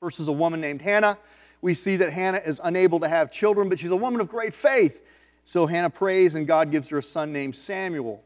[0.00, 1.18] Is a woman named Hannah.
[1.60, 4.54] We see that Hannah is unable to have children, but she's a woman of great
[4.54, 5.04] faith.
[5.42, 8.22] So Hannah prays, and God gives her a son named Samuel.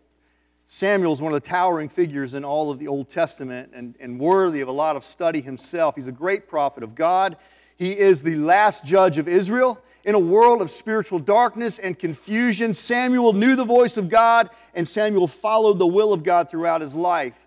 [0.66, 4.20] Samuel is one of the towering figures in all of the Old Testament and, and
[4.20, 5.96] worthy of a lot of study himself.
[5.96, 7.36] He's a great prophet of God.
[7.76, 9.82] He is the last judge of Israel.
[10.04, 14.86] In a world of spiritual darkness and confusion, Samuel knew the voice of God, and
[14.86, 17.46] Samuel followed the will of God throughout his life.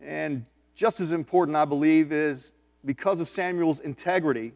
[0.00, 2.54] And just as important, I believe, is
[2.84, 4.52] because of Samuel's integrity,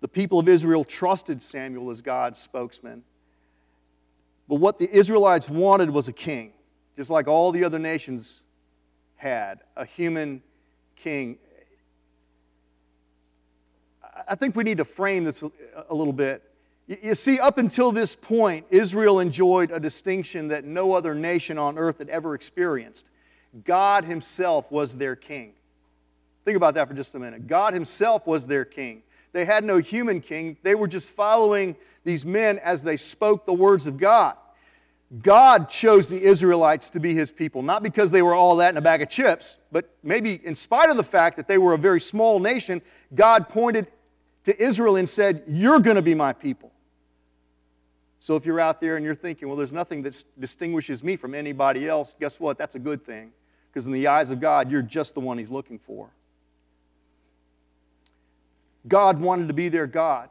[0.00, 3.02] the people of Israel trusted Samuel as God's spokesman.
[4.48, 6.52] But what the Israelites wanted was a king,
[6.96, 8.42] just like all the other nations
[9.16, 10.42] had a human
[10.94, 11.38] king.
[14.28, 16.42] I think we need to frame this a little bit.
[16.86, 21.78] You see, up until this point, Israel enjoyed a distinction that no other nation on
[21.78, 23.08] earth had ever experienced.
[23.64, 25.54] God Himself was their king.
[26.46, 27.48] Think about that for just a minute.
[27.48, 29.02] God Himself was their king.
[29.32, 33.52] They had no human king, they were just following these men as they spoke the
[33.52, 34.36] words of God.
[35.22, 38.76] God chose the Israelites to be His people, not because they were all that in
[38.76, 41.78] a bag of chips, but maybe in spite of the fact that they were a
[41.78, 42.80] very small nation,
[43.12, 43.88] God pointed
[44.44, 46.70] to Israel and said, You're going to be my people.
[48.20, 51.34] So if you're out there and you're thinking, well, there's nothing that distinguishes me from
[51.34, 52.56] anybody else, guess what?
[52.56, 53.32] That's a good thing.
[53.70, 56.10] Because in the eyes of God, you're just the one He's looking for.
[58.88, 60.28] God wanted to be their God,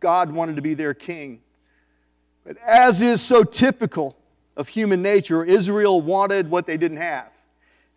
[0.00, 1.40] God wanted to be their king.
[2.44, 4.16] But as is so typical
[4.56, 7.28] of human nature, Israel wanted what they didn't have.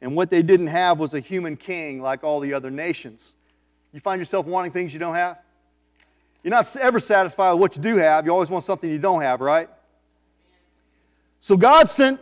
[0.02, 3.35] And what they didn't have was a human king like all the other nations.
[3.93, 5.39] You find yourself wanting things you don't have?
[6.43, 8.25] You're not ever satisfied with what you do have.
[8.25, 9.69] You always want something you don't have, right?
[11.41, 12.19] So God sent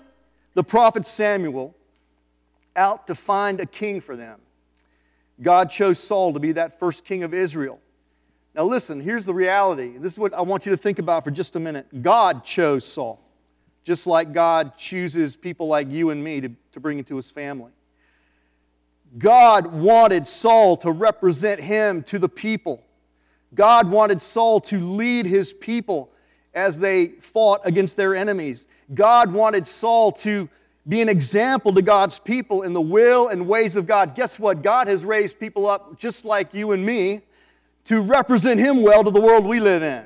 [0.53, 1.75] the prophet Samuel
[2.75, 4.39] out to find a king for them.
[5.41, 7.80] God chose Saul to be that first king of Israel.
[8.55, 9.97] Now, listen, here's the reality.
[9.97, 12.02] This is what I want you to think about for just a minute.
[12.02, 13.21] God chose Saul,
[13.83, 17.71] just like God chooses people like you and me to, to bring into his family.
[19.17, 22.83] God wanted Saul to represent him to the people.
[23.54, 26.11] God wanted Saul to lead his people
[26.54, 28.65] as they fought against their enemies.
[28.93, 30.49] God wanted Saul to
[30.87, 34.15] be an example to God's people in the will and ways of God.
[34.15, 34.61] Guess what?
[34.61, 37.21] God has raised people up just like you and me
[37.86, 40.05] to represent Him well to the world we live in.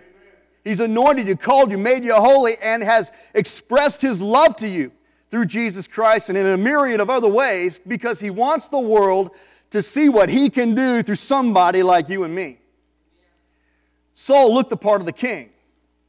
[0.63, 4.91] He's anointed you, called you, made you holy, and has expressed His love to you
[5.29, 9.35] through Jesus Christ and in a myriad of other ways because He wants the world
[9.69, 12.57] to see what He can do through somebody like you and me.
[14.13, 15.51] Saul looked the part of the king.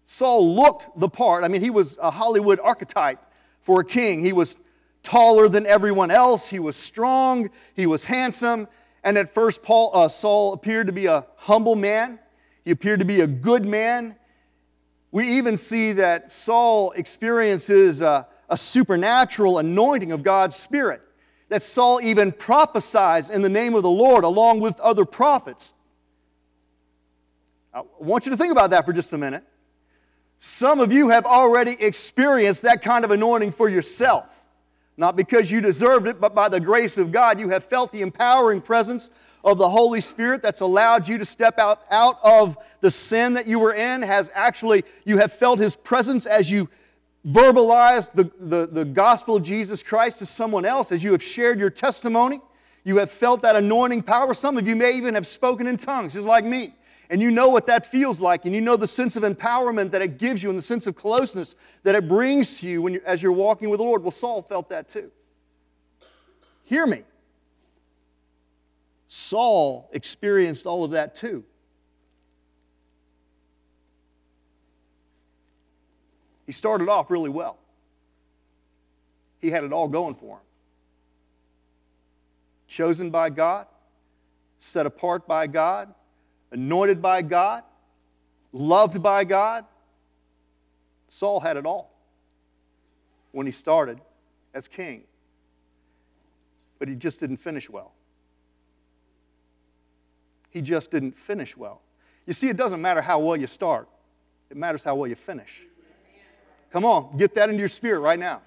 [0.04, 1.44] Saul looked the part.
[1.44, 3.19] I mean, he was a Hollywood archetype
[3.62, 4.21] for a king.
[4.21, 4.56] He was
[5.03, 8.69] taller than everyone else, he was strong, he was handsome.
[9.05, 12.19] And at first, Paul, uh, Saul appeared to be a humble man,
[12.65, 14.17] he appeared to be a good man.
[15.11, 21.03] We even see that Saul experiences a, a supernatural anointing of God's Spirit.
[21.49, 25.75] That Saul even prophesies in the name of the Lord along with other prophets.
[27.75, 29.45] I want you to think about that for just a minute.
[30.44, 34.42] Some of you have already experienced that kind of anointing for yourself.
[34.97, 38.00] Not because you deserved it, but by the grace of God, you have felt the
[38.00, 39.10] empowering presence
[39.44, 43.47] of the Holy Spirit that's allowed you to step out, out of the sin that
[43.47, 44.03] you were in.
[44.03, 46.69] Has actually, you have felt His presence as you
[47.24, 51.60] verbalized the, the, the gospel of Jesus Christ to someone else, as you have shared
[51.60, 52.41] your testimony.
[52.82, 54.34] You have felt that anointing power.
[54.34, 56.74] Some of you may even have spoken in tongues, just like me
[57.11, 60.03] and you know what that feels like, and you know the sense of empowerment that
[60.03, 63.03] it gives you and the sense of closeness that it brings to you when you,
[63.05, 64.03] as you're walking with the Lord.
[64.03, 65.11] Well, Saul felt that too.
[66.65, 67.03] Hear me.
[69.09, 71.45] Saul experienced all of that too.
[76.47, 77.59] He started off really well.
[79.39, 80.43] He had it all going for him.
[82.69, 83.67] Chosen by God,
[84.59, 85.95] set apart by God,
[86.53, 87.65] anointed by God,
[88.53, 89.65] loved by God.
[91.09, 91.93] Saul had it all
[93.33, 94.01] when he started
[94.54, 95.04] as king.
[96.78, 97.93] But he just didn't finish well.
[100.51, 101.81] He just didn't finish well.
[102.27, 103.89] You see, it doesn't matter how well you start,
[104.51, 105.66] it matters how well you finish.
[106.71, 108.41] Come on, get that into your spirit right now.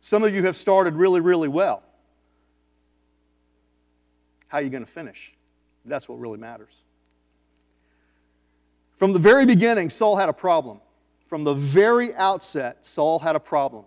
[0.00, 1.82] Some of you have started really, really well.
[4.48, 5.34] How are you going to finish?
[5.84, 6.82] That's what really matters.
[8.96, 10.80] From the very beginning, Saul had a problem.
[11.26, 13.84] From the very outset, Saul had a problem.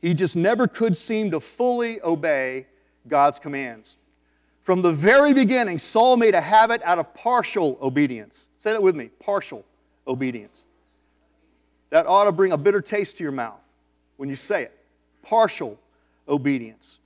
[0.00, 2.66] He just never could seem to fully obey
[3.08, 3.96] God's commands.
[4.62, 8.48] From the very beginning, Saul made a habit out of partial obedience.
[8.56, 9.64] Say that with me partial
[10.06, 10.64] obedience.
[11.90, 13.60] That ought to bring a bitter taste to your mouth
[14.16, 14.78] when you say it.
[15.22, 15.78] Partial
[16.28, 16.98] obedience.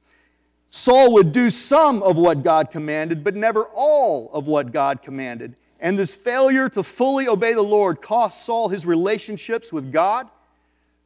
[0.71, 5.57] Saul would do some of what God commanded, but never all of what God commanded.
[5.81, 10.29] And this failure to fully obey the Lord cost Saul his relationships with God.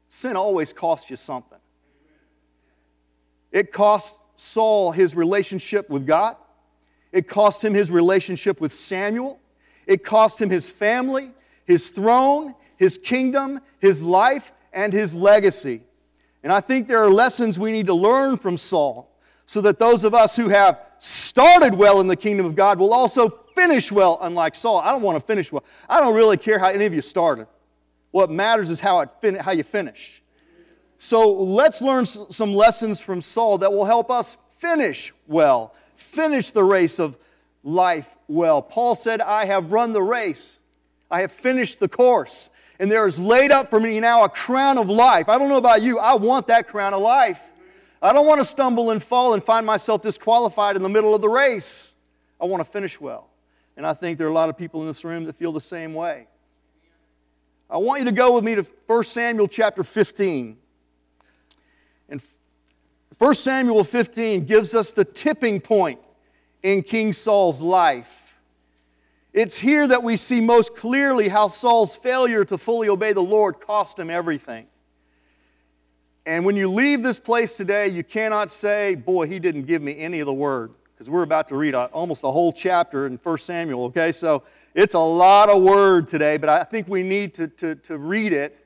[0.08, 1.58] Sin always costs you something.
[3.50, 6.36] It cost Saul his relationship with God.
[7.12, 9.38] It cost him his relationship with Samuel.
[9.86, 11.32] It cost him his family,
[11.66, 15.82] his throne, his kingdom, his life, and his legacy.
[16.42, 19.10] And I think there are lessons we need to learn from Saul
[19.46, 22.94] so that those of us who have started well in the kingdom of God will
[22.94, 24.78] also finish well, unlike Saul.
[24.78, 25.64] I don't want to finish well.
[25.88, 27.46] I don't really care how any of you started.
[28.10, 30.22] What matters is how, it fin- how you finish.
[30.98, 36.62] So let's learn some lessons from Saul that will help us finish well, finish the
[36.62, 37.18] race of
[37.64, 38.62] life well.
[38.62, 40.58] Paul said, I have run the race,
[41.10, 44.78] I have finished the course, and there is laid up for me now a crown
[44.78, 45.28] of life.
[45.28, 47.50] I don't know about you, I want that crown of life.
[48.00, 51.20] I don't want to stumble and fall and find myself disqualified in the middle of
[51.20, 51.92] the race.
[52.40, 53.28] I want to finish well.
[53.76, 55.60] And I think there are a lot of people in this room that feel the
[55.60, 56.26] same way.
[57.70, 60.58] I want you to go with me to 1 Samuel chapter 15.
[62.10, 62.22] And
[63.16, 66.00] 1 Samuel 15 gives us the tipping point
[66.62, 68.38] in King Saul's life.
[69.32, 73.60] It's here that we see most clearly how Saul's failure to fully obey the Lord
[73.60, 74.66] cost him everything.
[76.26, 79.98] And when you leave this place today, you cannot say, Boy, he didn't give me
[79.98, 80.72] any of the word.
[81.02, 84.12] Because we're about to read a, almost a whole chapter in 1 Samuel, okay?
[84.12, 87.98] So it's a lot of word today, but I think we need to, to, to
[87.98, 88.64] read it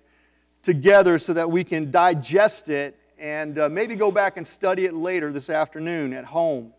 [0.61, 4.93] together so that we can digest it and uh, maybe go back and study it
[4.93, 6.75] later this afternoon at home.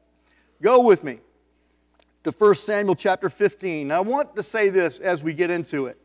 [0.61, 1.21] Go with me
[2.23, 3.87] to 1 Samuel chapter 15.
[3.87, 5.97] Now, I want to say this as we get into it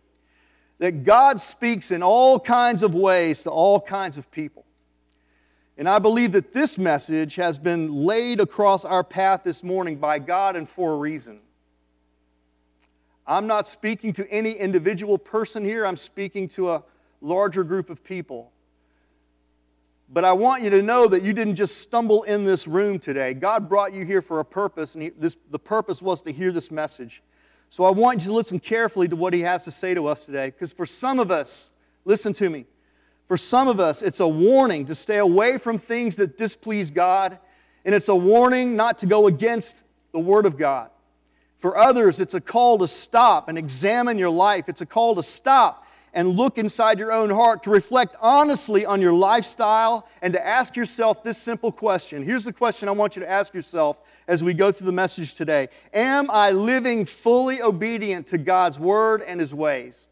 [0.78, 4.64] that God speaks in all kinds of ways to all kinds of people.
[5.78, 10.18] And I believe that this message has been laid across our path this morning by
[10.18, 11.40] God and for a reason.
[13.26, 16.84] I'm not speaking to any individual person here, I'm speaking to a
[17.20, 18.52] larger group of people.
[20.12, 23.32] But I want you to know that you didn't just stumble in this room today.
[23.32, 26.52] God brought you here for a purpose, and he, this, the purpose was to hear
[26.52, 27.22] this message.
[27.70, 30.26] So I want you to listen carefully to what he has to say to us
[30.26, 31.70] today, because for some of us,
[32.04, 32.66] listen to me,
[33.32, 37.38] for some of us, it's a warning to stay away from things that displease God,
[37.82, 40.90] and it's a warning not to go against the Word of God.
[41.56, 44.68] For others, it's a call to stop and examine your life.
[44.68, 49.00] It's a call to stop and look inside your own heart, to reflect honestly on
[49.00, 52.22] your lifestyle, and to ask yourself this simple question.
[52.22, 53.98] Here's the question I want you to ask yourself
[54.28, 59.22] as we go through the message today Am I living fully obedient to God's word
[59.22, 60.06] and his ways?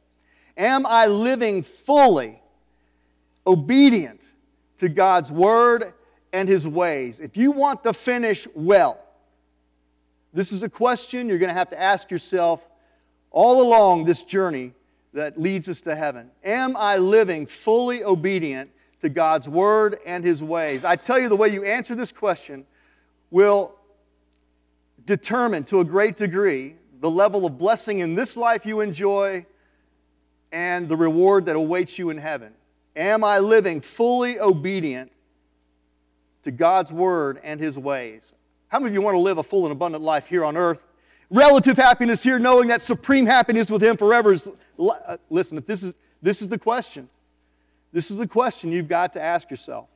[0.57, 2.40] Am I living fully
[3.50, 4.35] obedient
[4.79, 5.93] to God's word
[6.32, 7.20] and his ways?
[7.20, 8.99] If you want to finish well,
[10.32, 12.64] this is a question you're going to have to ask yourself
[13.31, 14.73] all along this journey
[15.12, 16.31] that leads us to heaven?
[16.44, 18.70] Am I living fully obedient
[19.00, 20.85] to God's word and his ways?
[20.85, 22.64] I tell you, the way you answer this question
[23.31, 23.75] will
[25.05, 29.45] determine to a great degree the level of blessing in this life you enjoy
[30.52, 32.52] and the reward that awaits you in heaven.
[32.97, 35.12] Am I living fully obedient
[36.42, 38.32] to God's word and his ways?
[38.68, 40.87] How many of you want to live a full and abundant life here on earth?
[41.30, 45.82] Relative happiness here, knowing that supreme happiness with him forever is uh, listen, if this
[45.82, 47.09] is, this is the question,
[47.92, 49.88] this is the question you've got to ask yourself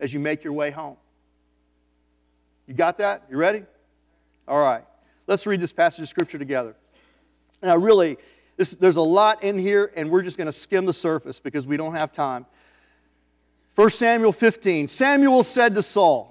[0.00, 0.96] as you make your way home.
[2.66, 3.22] You got that?
[3.30, 3.62] You ready?
[4.48, 4.84] All right.
[5.26, 6.74] Let's read this passage of Scripture together.
[7.62, 8.18] Now, really,
[8.56, 11.66] this, there's a lot in here, and we're just going to skim the surface because
[11.66, 12.46] we don't have time.
[13.74, 16.30] 1 Samuel 15 Samuel said to Saul,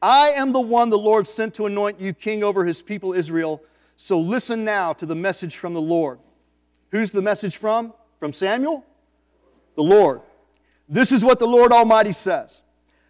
[0.00, 3.62] I am the one the Lord sent to anoint you king over his people Israel.
[3.96, 6.18] So listen now to the message from the Lord.
[6.90, 7.92] Who's the message from?
[8.18, 8.84] From Samuel?
[9.74, 10.20] The Lord.
[10.88, 12.62] This is what the Lord Almighty says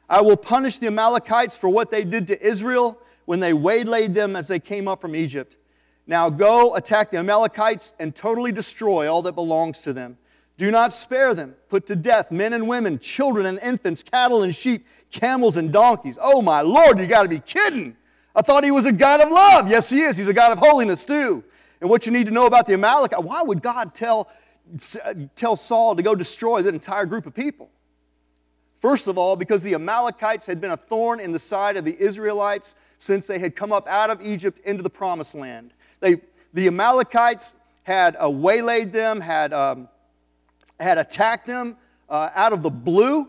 [0.08, 4.36] I will punish the Amalekites for what they did to Israel when they waylaid them
[4.36, 5.56] as they came up from Egypt.
[6.06, 10.18] Now go attack the Amalekites and totally destroy all that belongs to them.
[10.56, 11.54] Do not spare them.
[11.68, 16.18] Put to death men and women, children and infants, cattle and sheep, camels and donkeys.
[16.20, 17.96] Oh my Lord, you got to be kidding.
[18.34, 19.68] I thought he was a God of love.
[19.68, 20.16] Yes, he is.
[20.16, 21.44] He's a God of holiness too
[21.80, 24.28] and what you need to know about the Amalekites, Why would God tell,
[25.34, 27.70] tell Saul to go destroy that entire group of people?
[28.78, 31.98] First of all, because the Amalekites had been a thorn in the side of the
[31.98, 35.72] Israelites since they had come up out of Egypt into the promised land.
[36.00, 36.20] They,
[36.52, 39.88] the Amalekites had uh, waylaid them, had, um,
[40.80, 41.76] had attacked them
[42.08, 43.28] uh, out of the blue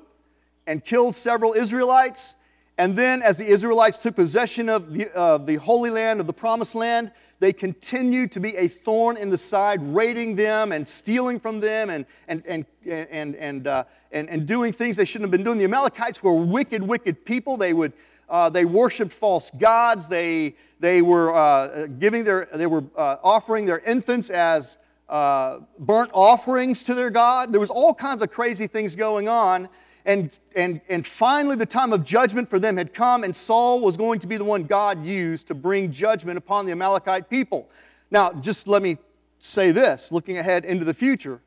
[0.65, 2.35] and killed several Israelites.
[2.77, 6.33] And then, as the Israelites took possession of the, uh, the Holy Land, of the
[6.33, 11.39] Promised Land, they continued to be a thorn in the side, raiding them and stealing
[11.39, 15.31] from them and, and, and, and, and, uh, and, and doing things they shouldn't have
[15.31, 15.57] been doing.
[15.57, 17.57] The Amalekites were wicked, wicked people.
[17.57, 17.93] They, would,
[18.29, 20.07] uh, they worshiped false gods.
[20.07, 24.77] They, they were, uh, giving their, they were uh, offering their infants as
[25.09, 27.51] uh, burnt offerings to their God.
[27.51, 29.69] There was all kinds of crazy things going on.
[30.05, 33.97] And, and, and finally, the time of judgment for them had come, and Saul was
[33.97, 37.69] going to be the one God used to bring judgment upon the Amalekite people.
[38.09, 38.97] Now, just let me
[39.39, 41.41] say this, looking ahead into the future.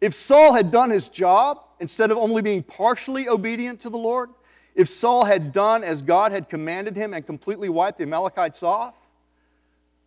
[0.00, 4.30] If Saul had done his job, instead of only being partially obedient to the Lord,
[4.78, 8.94] if Saul had done as God had commanded him and completely wiped the Amalekites off,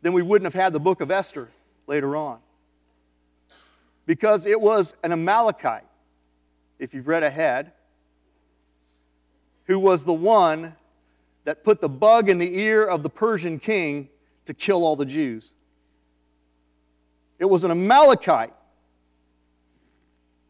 [0.01, 1.50] then we wouldn't have had the book of Esther
[1.88, 2.40] later on.
[4.06, 5.84] Because it was an Amalekite
[6.80, 7.74] if you've read ahead,
[9.66, 10.74] who was the one
[11.44, 14.08] that put the bug in the ear of the Persian king
[14.46, 15.51] to kill all the Jews.
[17.40, 18.54] It was an Amalekite,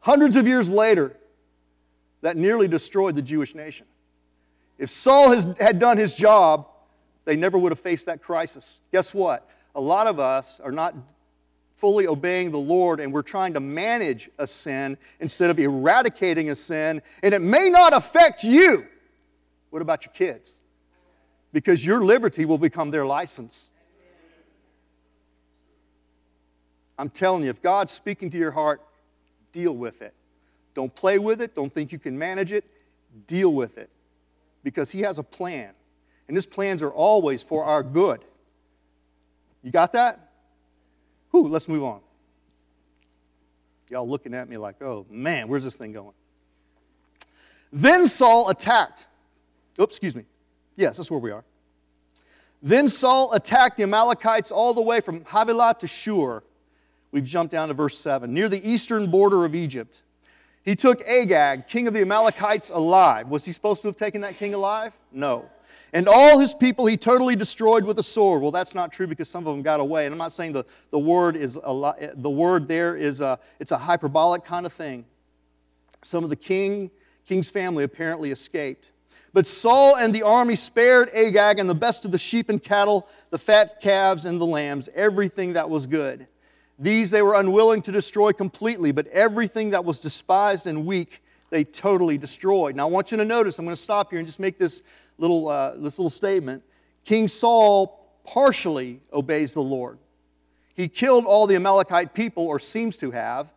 [0.02, 1.18] hundreds of years later,
[2.22, 3.88] that nearly destroyed the Jewish nation.
[4.82, 6.68] If Saul has, had done his job,
[7.26, 8.80] they never would have faced that crisis.
[8.92, 9.48] Guess what?
[9.76, 10.96] A lot of us are not
[11.76, 16.56] fully obeying the Lord and we're trying to manage a sin instead of eradicating a
[16.56, 18.88] sin, and it may not affect you.
[19.70, 20.58] What about your kids?
[21.54, 23.68] Because your liberty will become their license.
[26.98, 28.82] I'm telling you, if God's speaking to your heart,
[29.52, 30.16] deal with it.
[30.74, 31.54] Don't play with it.
[31.54, 32.66] Don't think you can manage it.
[33.28, 33.92] Deal with it.
[34.64, 35.72] Because He has a plan.
[36.28, 38.24] And His plans are always for our good.
[39.64, 40.32] You got that?
[41.32, 42.02] Whew, let's move on.
[43.90, 46.14] Y'all looking at me like, oh man, where's this thing going?
[47.74, 49.08] Then Saul attacked.
[49.80, 50.24] Oops, excuse me.
[50.76, 51.44] Yes, that's where we are.
[52.62, 56.44] Then Saul attacked the Amalekites all the way from Havilah to Shur.
[57.12, 60.04] We've jumped down to verse 7, near the eastern border of Egypt.
[60.64, 63.28] He took Agag, king of the Amalekites, alive.
[63.28, 64.94] Was he supposed to have taken that king alive?
[65.12, 65.50] No.
[65.94, 68.42] And all his people he totally destroyed with a sword.
[68.42, 70.06] Well, that's not true because some of them got away.
[70.06, 73.40] And I'm not saying the, the word is a lot, the word there is a,
[73.60, 75.06] it's a hyperbolic kind of thing.
[76.02, 76.92] Some of the king,
[77.26, 78.94] king's family apparently escaped.
[79.34, 83.08] But Saul and the army spared Agag and the best of the sheep and cattle,
[83.30, 86.28] the fat calves and the lambs, everything that was good.
[86.82, 91.22] These they were unwilling to destroy completely, but everything that was despised and weak
[91.52, 92.76] they totally destroyed.
[92.76, 94.82] Now I want you to notice, I'm going to stop here and just make this
[95.20, 96.64] little, uh, this little statement.
[97.06, 100.00] King Saul partially obeys the Lord.
[100.74, 103.54] He killed all the Amalekite people, or seems to have,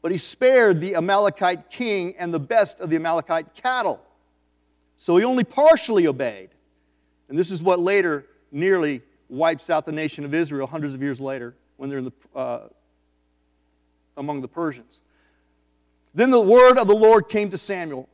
[0.00, 4.00] but he spared the Amalekite king and the best of the Amalekite cattle.
[4.96, 6.50] So he only partially obeyed.
[7.28, 11.20] And this is what later nearly wipes out the nation of Israel hundreds of years
[11.20, 12.68] later when they're the, uh,
[14.18, 15.00] among the Persians.
[16.14, 18.08] Then the word of the Lord came to Samuel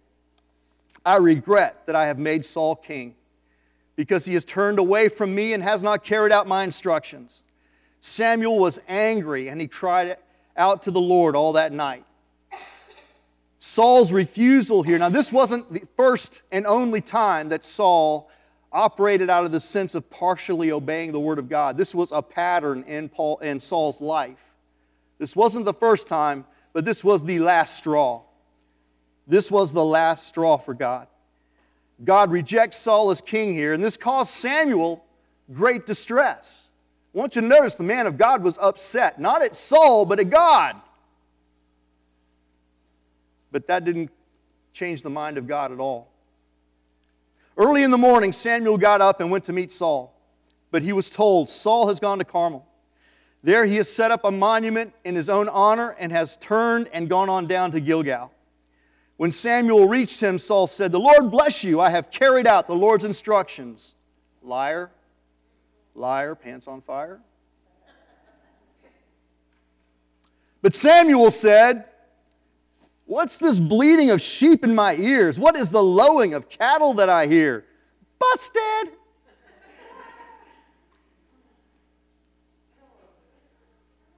[1.07, 3.15] I regret that I have made Saul king
[3.95, 7.43] because he has turned away from me and has not carried out my instructions.
[8.01, 10.17] Samuel was angry and he cried
[10.57, 12.05] out to the Lord all that night.
[13.59, 14.99] Saul's refusal here.
[14.99, 18.31] Now, this wasn't the first and only time that Saul
[18.75, 21.79] operated out of the sense of partially obeying the word of God.
[21.79, 24.53] This was a pattern in Paul and Saul's life.
[25.19, 28.23] This wasn't the first time, but this was the last straw.
[29.27, 31.07] This was the last straw for God.
[32.03, 35.05] God rejects Saul as king here, and this caused Samuel
[35.53, 36.69] great distress.
[37.15, 40.19] I want you to notice the man of God was upset, not at Saul, but
[40.19, 40.75] at God.
[43.53, 44.11] But that didn't
[44.73, 46.11] change the mind of God at all.
[47.57, 50.15] Early in the morning, Samuel got up and went to meet Saul,
[50.71, 52.67] but he was told, Saul has gone to Carmel.
[53.43, 57.09] There he has set up a monument in his own honor and has turned and
[57.09, 58.33] gone on down to Gilgal.
[59.17, 61.81] When Samuel reached him, Saul said, The Lord bless you.
[61.81, 63.95] I have carried out the Lord's instructions.
[64.43, 64.91] Liar,
[65.95, 67.21] liar, pants on fire.
[70.63, 71.85] But Samuel said,
[73.07, 75.39] What's this bleating of sheep in my ears?
[75.39, 77.65] What is the lowing of cattle that I hear?
[78.19, 78.95] Busted!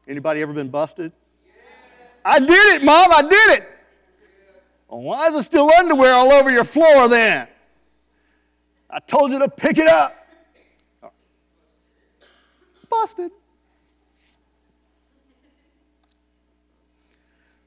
[0.09, 1.11] Anybody ever been busted?
[2.25, 3.69] I did it, Mom, I did it.
[4.89, 7.49] Well, why is there still underwear all over your floor then?
[8.89, 10.15] I told you to pick it up.
[12.89, 13.33] Busted.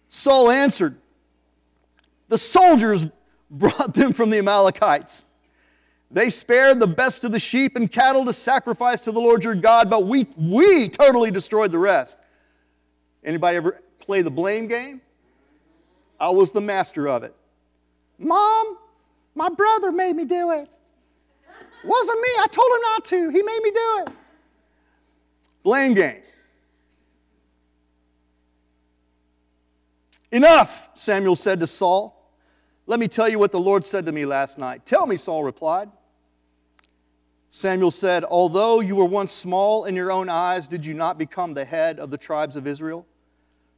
[0.07, 0.98] Saul answered,
[2.29, 3.05] The soldiers
[3.51, 5.25] brought them from the Amalekites.
[6.11, 9.55] They spared the best of the sheep and cattle to sacrifice to the Lord your
[9.55, 12.17] God, but we, we totally destroyed the rest.
[13.23, 15.01] Anybody ever play the blame game?
[16.19, 17.35] I was the master of it.
[18.17, 18.77] Mom,
[19.35, 20.67] my brother made me do it.
[21.83, 22.27] Wasn't me.
[22.39, 23.29] I told him not to.
[23.29, 24.09] He made me do it.
[25.63, 26.21] Blame game.
[30.31, 32.18] Enough, Samuel said to Saul.
[32.89, 34.83] Let me tell you what the Lord said to me last night.
[34.83, 35.91] Tell me, Saul replied.
[37.47, 41.53] Samuel said, Although you were once small in your own eyes, did you not become
[41.53, 43.05] the head of the tribes of Israel?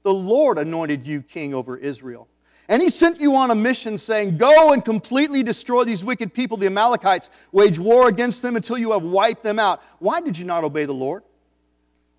[0.03, 2.29] The Lord anointed you king over Israel.
[2.69, 6.55] And he sent you on a mission saying, Go and completely destroy these wicked people,
[6.55, 7.29] the Amalekites.
[7.51, 9.81] Wage war against them until you have wiped them out.
[9.99, 11.23] Why did you not obey the Lord?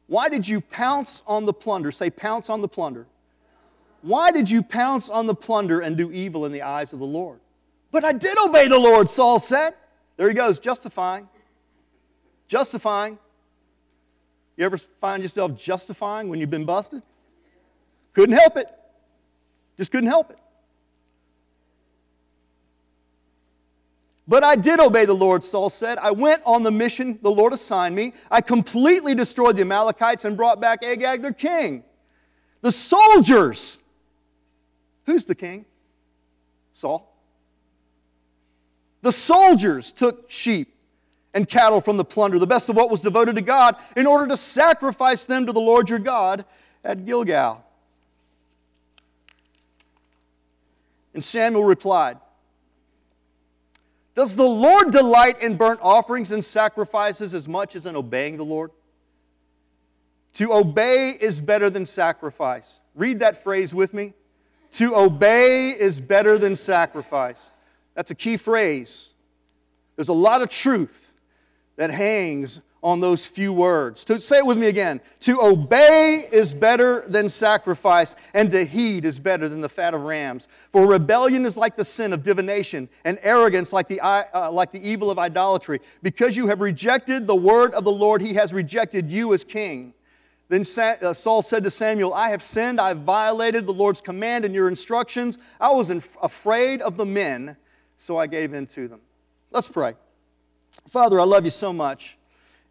[0.09, 1.91] Why did you pounce on the plunder?
[1.91, 3.07] Say, pounce on the plunder.
[4.02, 7.06] Why did you pounce on the plunder and do evil in the eyes of the
[7.06, 7.38] Lord?
[7.90, 9.75] But I did obey the Lord, Saul said.
[10.16, 11.28] There he goes, justifying.
[12.49, 13.18] Justifying.
[14.56, 17.02] You ever find yourself justifying when you've been busted?
[18.12, 18.66] Couldn't help it.
[19.78, 20.38] Just couldn't help it.
[24.28, 25.99] But I did obey the Lord, Saul said.
[25.99, 28.14] I went on the mission the Lord assigned me.
[28.30, 31.85] I completely destroyed the Amalekites and brought back Agag, their king.
[32.61, 33.78] The soldiers.
[35.06, 35.64] Who's the king?
[36.73, 37.12] Saul.
[39.02, 40.75] The soldiers took sheep
[41.35, 44.26] and cattle from the plunder, the best of what was devoted to God, in order
[44.28, 46.44] to sacrifice them to the Lord your God
[46.85, 47.64] at Gilgal.
[51.14, 52.18] And Samuel replied,
[54.14, 58.44] Does the Lord delight in burnt offerings and sacrifices as much as in obeying the
[58.44, 58.71] Lord?
[60.35, 62.80] To obey is better than sacrifice.
[62.95, 64.15] Read that phrase with me.
[64.73, 67.50] To obey is better than sacrifice.
[67.95, 69.11] That's a key phrase.
[69.97, 71.13] There's a lot of truth
[71.76, 74.04] that hangs on those few words.
[74.06, 75.00] To say it with me again.
[75.21, 80.02] To obey is better than sacrifice, and to heed is better than the fat of
[80.02, 80.49] rams.
[80.71, 84.87] For rebellion is like the sin of divination, and arrogance like the, uh, like the
[84.87, 85.80] evil of idolatry.
[86.02, 89.95] Because you have rejected the word of the Lord, he has rejected you as king.
[90.52, 94.45] Then uh, Saul said to Samuel, I have sinned, I have violated the Lord's command
[94.45, 95.38] and your instructions.
[95.58, 97.56] I was afraid of the men,
[97.97, 99.00] so I gave in to them.
[99.50, 99.95] Let's pray.
[100.86, 102.19] Father, I love you so much.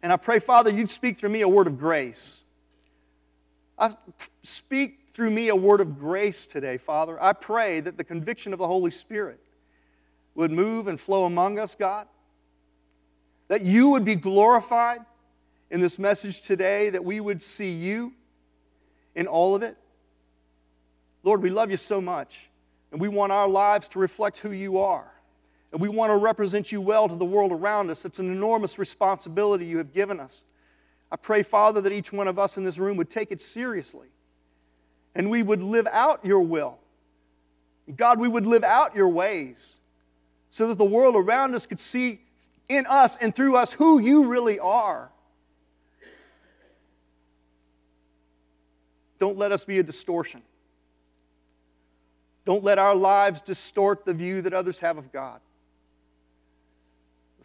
[0.00, 2.44] And I pray, Father, you'd speak through me a word of grace.
[3.76, 3.92] I
[4.44, 7.20] speak through me a word of grace today, Father.
[7.20, 9.40] I pray that the conviction of the Holy Spirit
[10.36, 12.06] would move and flow among us, God.
[13.48, 15.00] That you would be glorified
[15.72, 18.12] in this message today, that we would see you
[19.16, 19.76] in all of it.
[21.24, 22.48] Lord, we love you so much,
[22.92, 25.12] and we want our lives to reflect who you are
[25.72, 28.04] and we want to represent you well to the world around us.
[28.04, 30.44] It's an enormous responsibility you have given us.
[31.10, 34.08] I pray, Father, that each one of us in this room would take it seriously
[35.14, 36.78] and we would live out your will.
[37.96, 39.80] God, we would live out your ways
[40.50, 42.20] so that the world around us could see
[42.68, 45.10] in us and through us who you really are.
[49.22, 50.42] Don't let us be a distortion.
[52.44, 55.40] Don't let our lives distort the view that others have of God.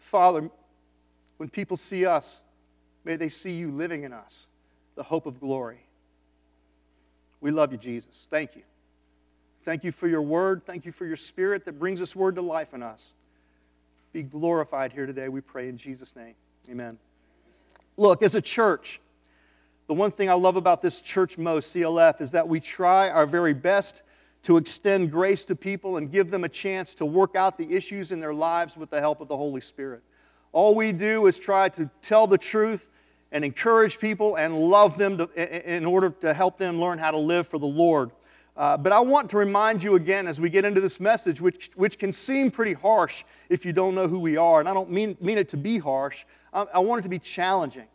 [0.00, 0.50] Father,
[1.36, 2.40] when people see us,
[3.04, 4.48] may they see you living in us,
[4.96, 5.78] the hope of glory.
[7.40, 8.26] We love you, Jesus.
[8.28, 8.62] Thank you.
[9.62, 10.66] Thank you for your word.
[10.66, 13.12] Thank you for your spirit that brings this word to life in us.
[14.12, 16.34] Be glorified here today, we pray in Jesus' name.
[16.68, 16.98] Amen.
[17.96, 19.00] Look, as a church,
[19.88, 23.26] the one thing I love about this church most, CLF, is that we try our
[23.26, 24.02] very best
[24.42, 28.12] to extend grace to people and give them a chance to work out the issues
[28.12, 30.02] in their lives with the help of the Holy Spirit.
[30.52, 32.90] All we do is try to tell the truth
[33.32, 37.18] and encourage people and love them to, in order to help them learn how to
[37.18, 38.10] live for the Lord.
[38.58, 41.70] Uh, but I want to remind you again as we get into this message, which,
[41.76, 44.60] which can seem pretty harsh if you don't know who we are.
[44.60, 47.18] And I don't mean, mean it to be harsh, I, I want it to be
[47.18, 47.86] challenging.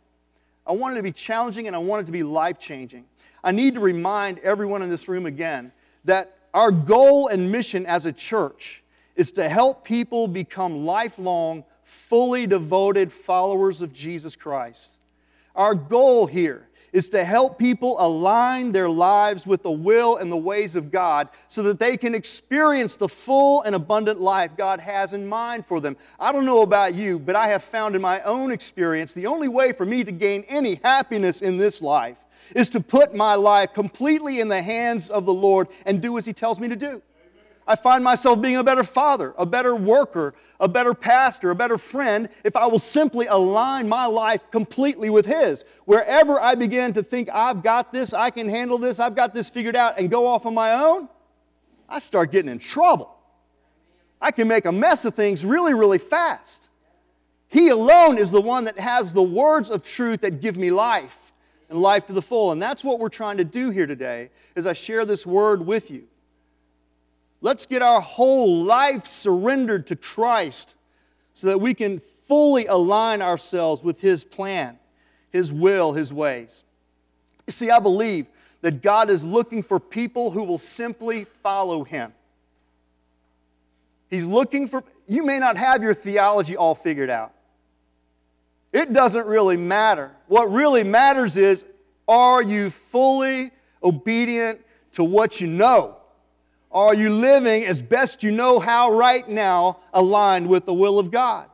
[0.66, 3.04] I want it to be challenging and I want it to be life changing.
[3.42, 5.72] I need to remind everyone in this room again
[6.04, 8.82] that our goal and mission as a church
[9.16, 14.98] is to help people become lifelong, fully devoted followers of Jesus Christ.
[15.54, 20.36] Our goal here is to help people align their lives with the will and the
[20.36, 25.12] ways of God so that they can experience the full and abundant life God has
[25.12, 25.96] in mind for them.
[26.20, 29.48] I don't know about you, but I have found in my own experience the only
[29.48, 32.16] way for me to gain any happiness in this life
[32.54, 36.24] is to put my life completely in the hands of the Lord and do as
[36.24, 37.02] He tells me to do.
[37.66, 41.78] I find myself being a better father, a better worker, a better pastor, a better
[41.78, 45.64] friend if I will simply align my life completely with His.
[45.86, 49.48] Wherever I begin to think, I've got this, I can handle this, I've got this
[49.48, 51.08] figured out, and go off on my own,
[51.88, 53.14] I start getting in trouble.
[54.20, 56.68] I can make a mess of things really, really fast.
[57.48, 61.32] He alone is the one that has the words of truth that give me life
[61.70, 62.52] and life to the full.
[62.52, 65.90] And that's what we're trying to do here today as I share this word with
[65.90, 66.08] you.
[67.44, 70.76] Let's get our whole life surrendered to Christ
[71.34, 74.78] so that we can fully align ourselves with His plan,
[75.28, 76.64] His will, His ways.
[77.46, 78.28] You see, I believe
[78.62, 82.14] that God is looking for people who will simply follow Him.
[84.08, 87.34] He's looking for, you may not have your theology all figured out.
[88.72, 90.12] It doesn't really matter.
[90.28, 91.62] What really matters is,
[92.08, 93.50] are you fully
[93.82, 95.98] obedient to what you know?
[96.74, 101.12] Are you living as best you know how right now, aligned with the will of
[101.12, 101.48] God?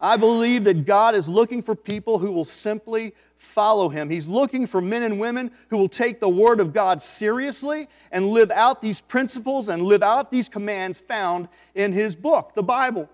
[0.00, 4.08] I believe that God is looking for people who will simply follow Him.
[4.08, 8.26] He's looking for men and women who will take the Word of God seriously and
[8.26, 13.10] live out these principles and live out these commands found in His book, the Bible.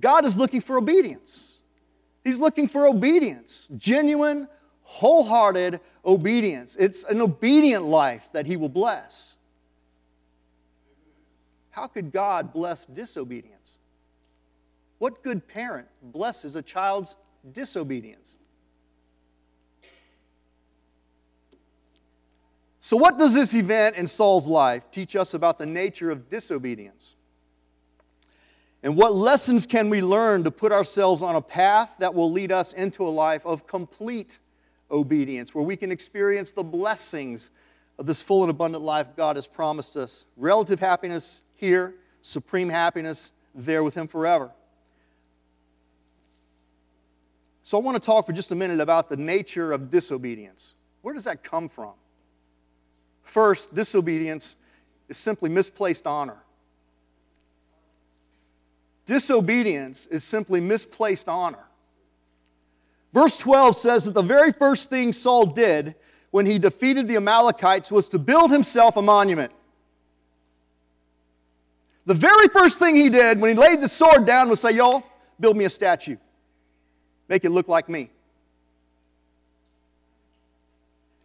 [0.00, 1.60] God is looking for obedience.
[2.24, 4.48] He's looking for obedience, genuine,
[4.82, 6.76] wholehearted obedience.
[6.76, 9.33] It's an obedient life that He will bless.
[11.74, 13.78] How could God bless disobedience?
[14.98, 17.16] What good parent blesses a child's
[17.50, 18.36] disobedience?
[22.78, 27.16] So, what does this event in Saul's life teach us about the nature of disobedience?
[28.84, 32.52] And what lessons can we learn to put ourselves on a path that will lead
[32.52, 34.38] us into a life of complete
[34.92, 37.50] obedience, where we can experience the blessings
[37.98, 43.32] of this full and abundant life God has promised us relative happiness here, supreme happiness
[43.54, 44.50] there with Him forever.
[47.62, 50.74] So, I want to talk for just a minute about the nature of disobedience.
[51.02, 51.92] Where does that come from?
[53.22, 54.56] First, disobedience
[55.08, 56.36] is simply misplaced honor.
[59.06, 61.64] Disobedience is simply misplaced honor.
[63.12, 65.94] Verse 12 says that the very first thing Saul did
[66.30, 69.52] when he defeated the Amalekites was to build himself a monument.
[72.06, 75.02] The very first thing he did when he laid the sword down was say, Y'all,
[75.40, 76.16] build me a statue.
[77.28, 78.10] Make it look like me.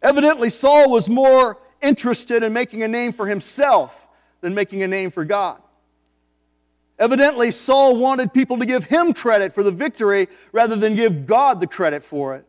[0.02, 4.06] Evidently, Saul was more interested in making a name for himself
[4.40, 5.60] than making a name for God.
[6.98, 11.60] Evidently, Saul wanted people to give him credit for the victory rather than give God
[11.60, 12.46] the credit for it.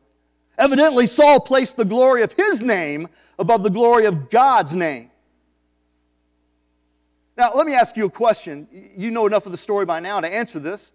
[0.57, 3.07] Evidently, Saul placed the glory of his name
[3.39, 5.10] above the glory of God's name.
[7.37, 8.67] Now, let me ask you a question.
[8.95, 10.91] You know enough of the story by now to answer this.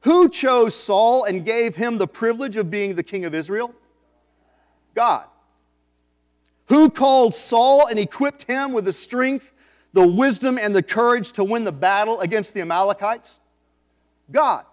[0.00, 3.74] Who chose Saul and gave him the privilege of being the king of Israel?
[4.94, 5.24] God.
[6.66, 9.52] Who called Saul and equipped him with the strength,
[9.92, 13.38] the wisdom, and the courage to win the battle against the Amalekites?
[14.30, 14.64] God.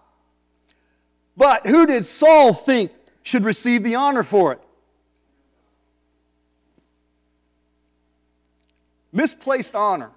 [1.36, 4.60] But who did Saul think should receive the honor for it?
[9.12, 10.10] Misplaced honor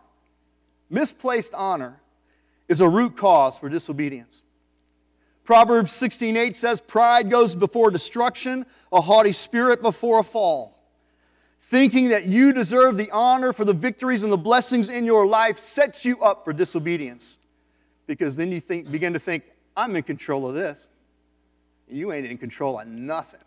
[0.89, 2.00] Misplaced honor
[2.67, 4.43] is a root cause for disobedience.
[5.43, 10.78] Proverbs 16:8 says, "Pride goes before destruction, a haughty spirit before a fall."
[11.60, 15.58] Thinking that you deserve the honor for the victories and the blessings in your life
[15.58, 17.38] sets you up for disobedience.
[18.06, 20.89] Because then you think, begin to think, I'm in control of this.
[21.89, 23.39] You ain't in control of nothing.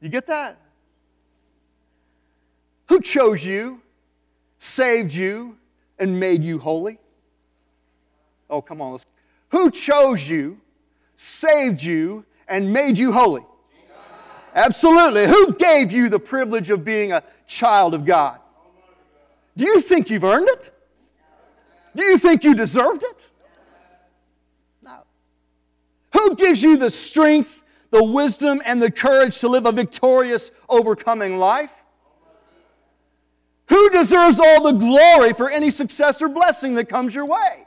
[0.00, 0.58] You get that?
[2.88, 3.81] Who chose you?
[4.62, 5.56] Saved you
[5.98, 6.98] and made you holy?
[8.48, 8.92] Oh, come on.
[8.92, 9.06] Let's,
[9.50, 10.60] who chose you,
[11.16, 13.44] saved you, and made you holy?
[14.54, 15.26] Absolutely.
[15.26, 18.38] Who gave you the privilege of being a child of God?
[19.56, 20.70] Do you think you've earned it?
[21.96, 23.30] Do you think you deserved it?
[24.80, 24.98] No.
[26.12, 31.38] Who gives you the strength, the wisdom, and the courage to live a victorious, overcoming
[31.38, 31.81] life?
[33.72, 37.64] Who deserves all the glory for any success or blessing that comes your way?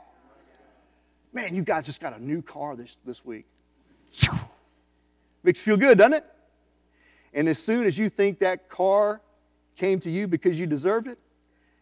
[1.32, 3.44] Man, you guys just got a new car this, this week.
[5.42, 6.24] Makes you feel good, doesn't it?
[7.34, 9.20] And as soon as you think that car
[9.74, 11.18] came to you because you deserved it,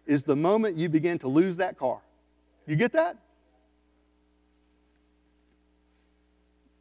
[0.07, 2.01] is the moment you begin to lose that car.
[2.67, 3.19] You get that?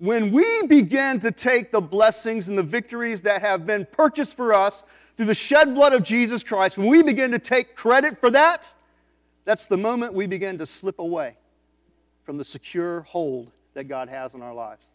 [0.04, 4.54] When we begin to take the blessings and the victories that have been purchased for
[4.54, 4.84] us
[5.16, 8.74] through the shed blood of Jesus Christ, when we begin to take credit for that,
[9.46, 11.38] that's the moment we begin to slip away
[12.26, 14.86] from the secure hold that God has on our lives.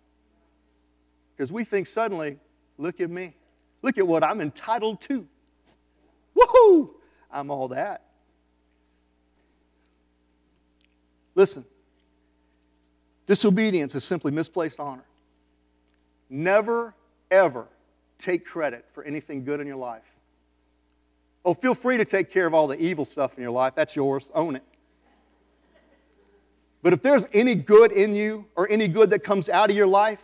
[1.34, 2.38] Because we think suddenly,
[2.76, 3.34] look at me.
[3.80, 5.26] Look at what I'm entitled to.
[6.36, 6.90] Woohoo!
[7.30, 8.04] I'm all that.
[11.34, 11.64] Listen,
[13.28, 15.04] disobedience is simply misplaced honor.
[16.28, 16.94] Never,
[17.30, 17.68] ever
[18.18, 20.02] take credit for anything good in your life.
[21.44, 23.74] Oh, feel free to take care of all the evil stuff in your life.
[23.76, 24.32] That's yours.
[24.34, 24.64] Own it.
[26.82, 29.86] But if there's any good in you or any good that comes out of your
[29.86, 30.22] life,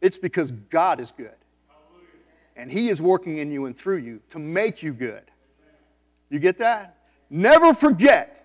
[0.00, 1.34] it's because God is good.
[2.56, 5.22] And He is working in you and through you to make you good.
[6.30, 6.98] You get that?
[7.30, 8.43] Never forget,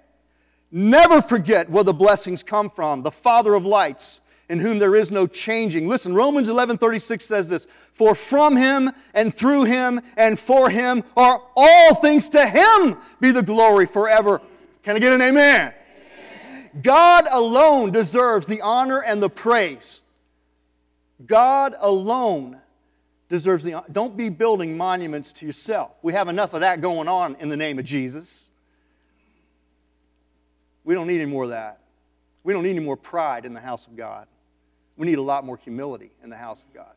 [0.72, 3.04] never forget where the blessings come from.
[3.04, 5.88] The Father of lights, in whom there is no changing.
[5.88, 11.42] Listen, Romans 11:36 says this, "For from him and through him and for him are
[11.56, 14.42] all things to him be the glory forever."
[14.84, 15.74] Can I get an amen?
[15.74, 16.70] amen.
[16.82, 20.02] God alone deserves the honor and the praise.
[21.26, 22.60] God alone
[23.30, 23.88] deserves the honor.
[23.92, 25.92] Don't be building monuments to yourself.
[26.02, 28.49] We have enough of that going on in the name of Jesus.
[30.84, 31.80] We don't need any more of that.
[32.44, 34.28] We don't need any more pride in the house of God.
[34.98, 36.94] We need a lot more humility in the house of God.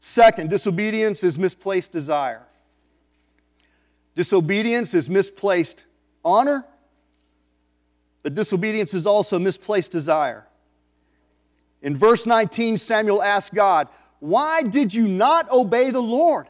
[0.00, 2.42] Second, disobedience is misplaced desire.
[4.14, 5.86] Disobedience is misplaced
[6.24, 6.64] honor,
[8.22, 10.46] but disobedience is also misplaced desire.
[11.82, 13.88] In verse 19, Samuel asked God,
[14.20, 16.48] Why did you not obey the Lord?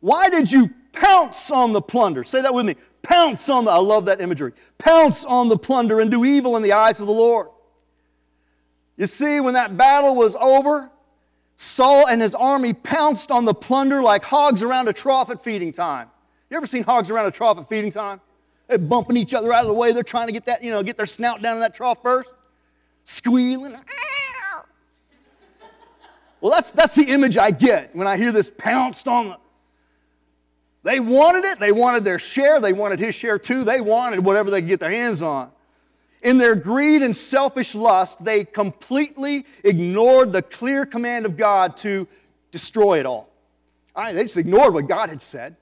[0.00, 2.22] Why did you pounce on the plunder?
[2.24, 2.76] Say that with me.
[3.06, 4.52] Pounce on the, I love that imagery.
[4.78, 7.46] Pounce on the plunder and do evil in the eyes of the Lord.
[8.96, 10.90] You see, when that battle was over,
[11.56, 15.70] Saul and his army pounced on the plunder like hogs around a trough at feeding
[15.70, 16.08] time.
[16.50, 18.20] You ever seen hogs around a trough at feeding time?
[18.66, 19.92] They're bumping each other out of the way.
[19.92, 22.30] They're trying to get that, you know, get their snout down in that trough first,
[23.04, 23.76] squealing.
[26.40, 29.38] Well, that's, that's the image I get when I hear this pounced on the.
[30.86, 31.58] They wanted it.
[31.58, 32.60] They wanted their share.
[32.60, 33.64] They wanted his share too.
[33.64, 35.50] They wanted whatever they could get their hands on.
[36.22, 42.06] In their greed and selfish lust, they completely ignored the clear command of God to
[42.52, 43.28] destroy it all.
[43.96, 45.56] I, they just ignored what God had said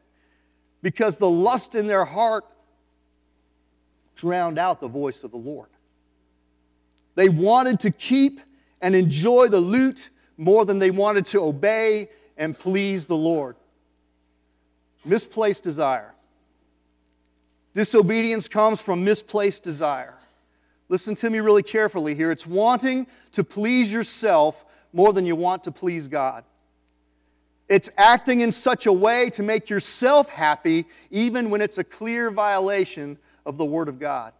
[0.83, 2.45] because the lust in their heart
[4.17, 5.71] drowned out the voice of the Lord.
[7.15, 8.43] They wanted to keep
[8.83, 13.57] and enjoy the loot more than they wanted to obey and please the Lord.
[15.05, 16.15] Misplaced desire.
[17.75, 20.15] Disobedience comes from misplaced desire.
[20.89, 22.31] Listen to me really carefully here.
[22.31, 26.45] It's wanting to please yourself more than you want to please God.
[27.69, 32.31] It's acting in such a way to make yourself happy, even when it's a clear
[32.31, 34.33] violation of the Word of God.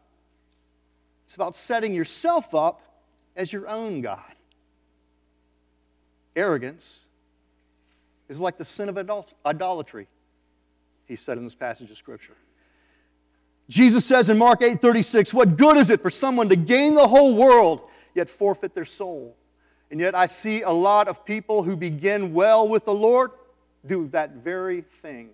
[1.25, 2.83] It's about setting yourself up
[3.35, 4.21] as your own God.
[6.37, 7.09] Arrogance
[8.29, 8.99] is like the sin of
[9.47, 10.07] idolatry,
[11.07, 12.37] he said in this passage of Scripture.
[13.69, 17.35] Jesus says in Mark 8:36, "What good is it for someone to gain the whole
[17.35, 19.37] world yet forfeit their soul?"
[19.91, 23.31] And yet I see a lot of people who begin well with the Lord
[23.87, 25.31] do that very thing.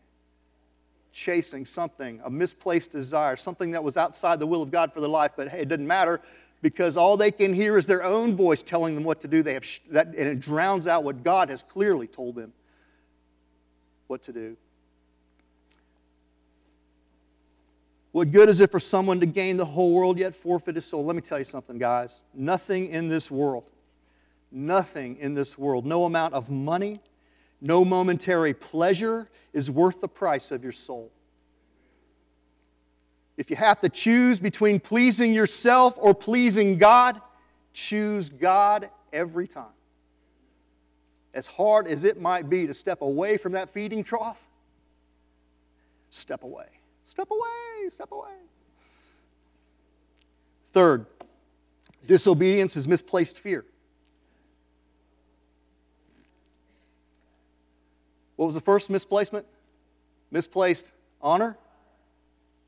[1.13, 5.09] Chasing something, a misplaced desire, something that was outside the will of God for their
[5.09, 6.21] life, but hey, it doesn't matter
[6.63, 9.43] because all they can hear is their own voice telling them what to do.
[9.43, 12.53] They have sh- that, and it drowns out what God has clearly told them
[14.07, 14.57] what to do.
[18.13, 21.05] What good is it for someone to gain the whole world yet forfeit his soul?
[21.05, 22.23] Let me tell you something, guys.
[22.35, 23.65] Nothing in this world,
[24.51, 27.01] nothing in this world, no amount of money,
[27.61, 31.11] no momentary pleasure is worth the price of your soul.
[33.37, 37.21] If you have to choose between pleasing yourself or pleasing God,
[37.73, 39.65] choose God every time.
[41.33, 44.45] As hard as it might be to step away from that feeding trough,
[46.11, 46.67] step away.
[47.11, 48.31] Step away, step away.
[50.73, 51.07] Third,
[52.07, 53.65] disobedience is misplaced fear.
[58.37, 59.45] What was the first misplacement?
[60.31, 61.59] Misplaced honor,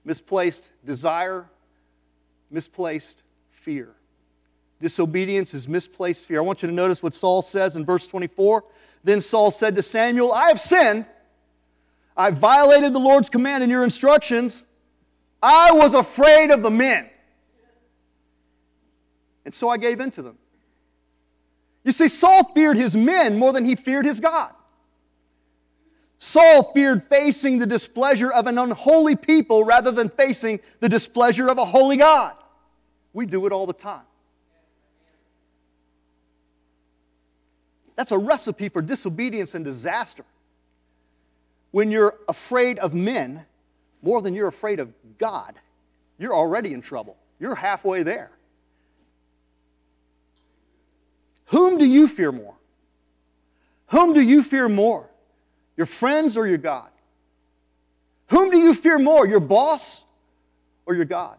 [0.05, 1.49] misplaced desire,
[2.51, 3.95] misplaced fear.
[4.81, 6.39] Disobedience is misplaced fear.
[6.39, 8.65] I want you to notice what Saul says in verse 24.
[9.05, 11.07] Then Saul said to Samuel, I have sinned.
[12.17, 14.65] I violated the Lord's command and your instructions.
[15.43, 17.09] I was afraid of the men.
[19.45, 20.39] And so I gave in to them.
[21.85, 24.53] You see, Saul feared his men more than he feared his God.
[26.19, 31.59] Saul feared facing the displeasure of an unholy people rather than facing the displeasure of
[31.59, 32.35] a holy God.
[33.13, 34.05] We do it all the time.
[37.97, 40.25] That's a recipe for disobedience and disaster.
[41.73, 43.45] When you're afraid of men
[44.03, 45.55] more than you're afraid of God,
[46.19, 47.17] you're already in trouble.
[47.41, 48.31] You're halfway there.
[51.47, 52.55] Whom do you fear more?
[53.89, 55.11] Whom do you fear more?
[55.77, 56.89] Your friends or your God?
[58.29, 60.05] Whom do you fear more, your boss
[60.87, 61.39] or your God?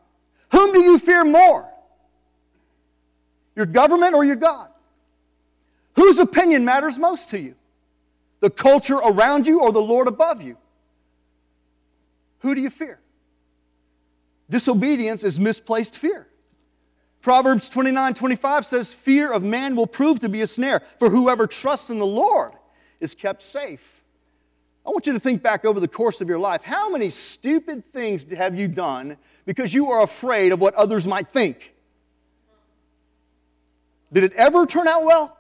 [0.52, 1.68] Whom do you fear more?
[3.56, 4.70] Your government or your God?
[5.96, 7.56] Whose opinion matters most to you?
[8.44, 10.58] The culture around you or the Lord above you?
[12.40, 13.00] Who do you fear?
[14.50, 16.28] Disobedience is misplaced fear.
[17.22, 21.48] Proverbs 29 25 says, Fear of man will prove to be a snare, for whoever
[21.48, 22.52] trusts in the Lord
[23.00, 24.04] is kept safe.
[24.86, 26.64] I want you to think back over the course of your life.
[26.64, 31.30] How many stupid things have you done because you are afraid of what others might
[31.30, 31.74] think?
[34.12, 35.38] Did it ever turn out well?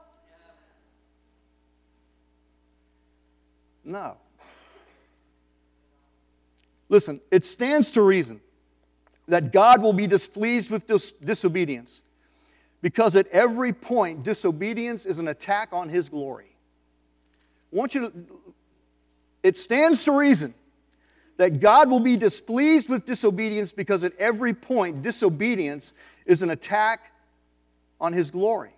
[3.93, 4.17] No.
[6.89, 8.41] Listen, it stands to reason
[9.27, 12.01] that God will be displeased with dis- disobedience
[12.82, 16.56] because at every point, disobedience is an attack on His glory.
[17.71, 18.13] I want you to
[19.43, 20.56] it stands to reason
[21.38, 25.93] that God will be displeased with disobedience because at every point, disobedience
[26.25, 27.12] is an attack
[28.01, 28.73] on His glory.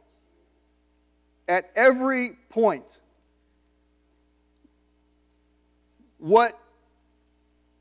[1.47, 2.99] At every point,
[6.25, 6.57] what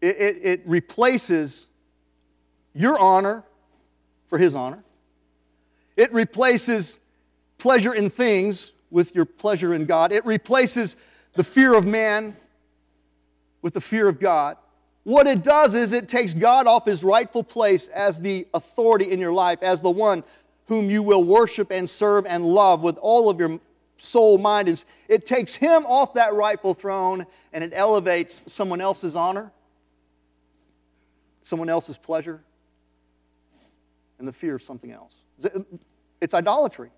[0.02, 1.66] it, it, it replaces
[2.74, 3.42] your honor
[4.26, 4.85] for His honor,
[5.96, 6.98] it replaces
[7.57, 10.96] pleasure in things with your pleasure in God, it replaces
[11.33, 12.37] the fear of man
[13.62, 14.59] with the fear of God.
[15.04, 19.20] What it does is it takes God off his rightful place as the authority in
[19.20, 20.22] your life, as the one
[20.66, 23.59] whom you will worship and serve and love with all of your
[23.96, 29.16] soul, mind, and it takes him off that rightful throne and it elevates someone else's
[29.16, 29.52] honor,
[31.42, 32.42] someone else's pleasure,
[34.18, 35.16] and the fear of something else.
[36.20, 36.90] It's idolatry.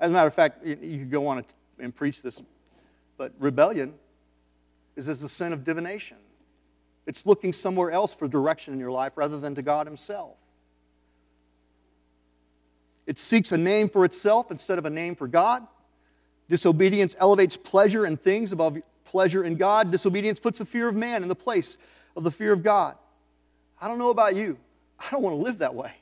[0.00, 1.44] As a matter of fact, you could go on
[1.78, 2.40] and preach this,
[3.16, 3.94] but rebellion
[4.96, 6.16] is as the sin of divination.
[7.06, 10.36] It's looking somewhere else for direction in your life rather than to God Himself.
[13.06, 15.66] It seeks a name for itself instead of a name for God.
[16.48, 19.90] Disobedience elevates pleasure in things above pleasure in God.
[19.90, 21.76] Disobedience puts the fear of man in the place
[22.16, 22.96] of the fear of God.
[23.80, 24.58] I don't know about you.
[24.98, 25.92] I don't want to live that way.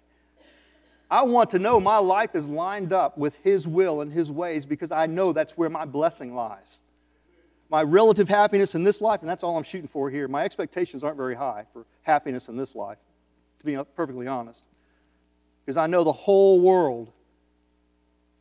[1.10, 4.66] I want to know my life is lined up with His will and His ways
[4.66, 6.80] because I know that's where my blessing lies
[7.68, 10.28] my relative happiness in this life, and that's all I'm shooting for here.
[10.28, 12.98] My expectations aren't very high for happiness in this life,
[13.58, 14.62] to be perfectly honest.
[15.64, 17.10] Because I know the whole world,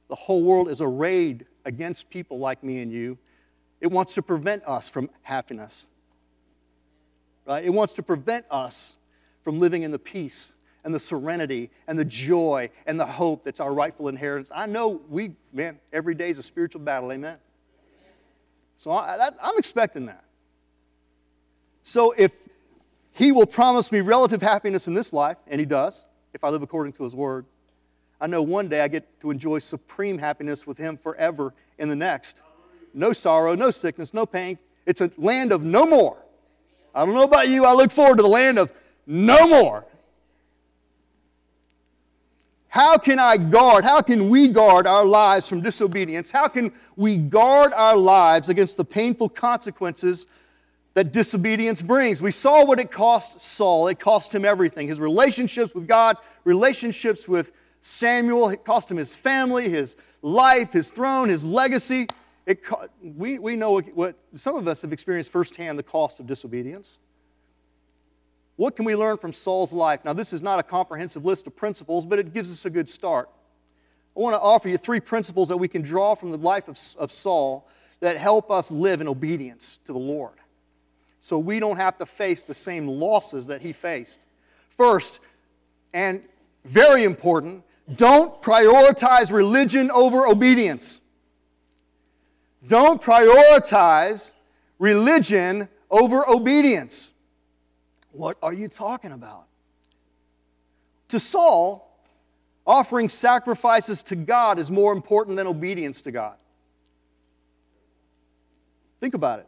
[0.09, 3.17] the whole world is arrayed against people like me and you.
[3.81, 5.87] It wants to prevent us from happiness.
[7.45, 7.63] Right?
[7.63, 8.93] It wants to prevent us
[9.43, 13.59] from living in the peace and the serenity and the joy and the hope that's
[13.59, 14.49] our rightful inheritance.
[14.53, 17.37] I know we, man, every day is a spiritual battle, amen?
[18.77, 20.23] So I, am expecting that.
[21.83, 22.33] So if
[23.13, 26.61] he will promise me relative happiness in this life, and he does, if I live
[26.61, 27.45] according to his word,
[28.19, 31.95] I know one day I get to enjoy supreme happiness with him forever in the
[31.95, 32.41] next.
[32.93, 34.57] No sorrow, no sickness, no pain.
[34.85, 36.17] It's a land of no more.
[36.93, 38.71] I don't know about you, I look forward to the land of
[39.05, 39.85] no more.
[42.75, 43.85] How can I guard?
[43.85, 46.29] How can we guard our lives from disobedience?
[46.29, 50.25] How can we guard our lives against the painful consequences
[50.93, 52.21] that disobedience brings?
[52.21, 53.87] We saw what it cost Saul.
[53.87, 57.53] It cost him everything his relationships with God, relationships with
[57.85, 58.49] Samuel.
[58.49, 62.07] It cost him his family, his life, his throne, his legacy.
[62.45, 62.63] It,
[63.01, 66.97] we, we know what, what some of us have experienced firsthand the cost of disobedience.
[68.55, 70.03] What can we learn from Saul's life?
[70.03, 72.89] Now, this is not a comprehensive list of principles, but it gives us a good
[72.89, 73.29] start.
[74.15, 76.79] I want to offer you three principles that we can draw from the life of,
[76.97, 77.67] of Saul
[77.99, 80.33] that help us live in obedience to the Lord
[81.19, 84.25] so we don't have to face the same losses that he faced.
[84.69, 85.19] First,
[85.93, 86.23] and
[86.63, 87.63] very important,
[87.93, 91.01] Don't prioritize religion over obedience.
[92.65, 94.31] Don't prioritize
[94.79, 97.13] religion over obedience.
[98.11, 99.45] What are you talking about?
[101.09, 101.99] To Saul,
[102.65, 106.35] offering sacrifices to God is more important than obedience to God.
[108.99, 109.47] Think about it.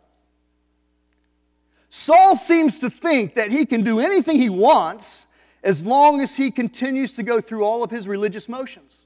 [1.89, 5.26] Saul seems to think that he can do anything he wants
[5.63, 8.99] as long as he continues to go through all of his religious motions.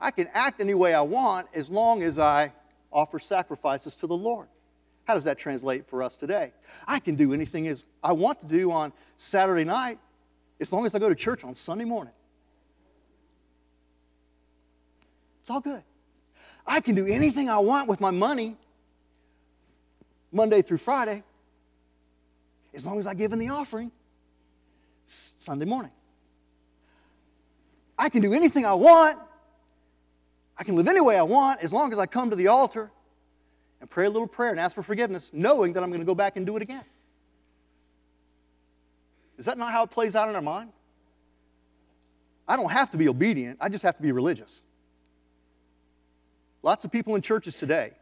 [0.00, 2.52] I can act any way I want as long as I
[2.92, 4.48] offer sacrifices to the Lord.
[5.04, 6.52] How does that translate for us today?
[6.86, 9.98] I can do anything as I want to do on Saturday night
[10.60, 12.12] as long as I go to church on Sunday morning.
[15.40, 15.82] It's all good.
[16.66, 18.56] I can do anything I want with my money
[20.32, 21.22] Monday through Friday
[22.72, 23.92] as long as I give in the offering
[25.06, 25.92] Sunday morning.
[27.98, 29.18] I can do anything I want.
[30.56, 32.90] I can live any way I want as long as I come to the altar
[33.80, 36.14] and pray a little prayer and ask for forgiveness, knowing that I'm going to go
[36.14, 36.84] back and do it again.
[39.36, 40.70] Is that not how it plays out in our mind?
[42.46, 44.62] I don't have to be obedient, I just have to be religious.
[46.62, 47.92] Lots of people in churches today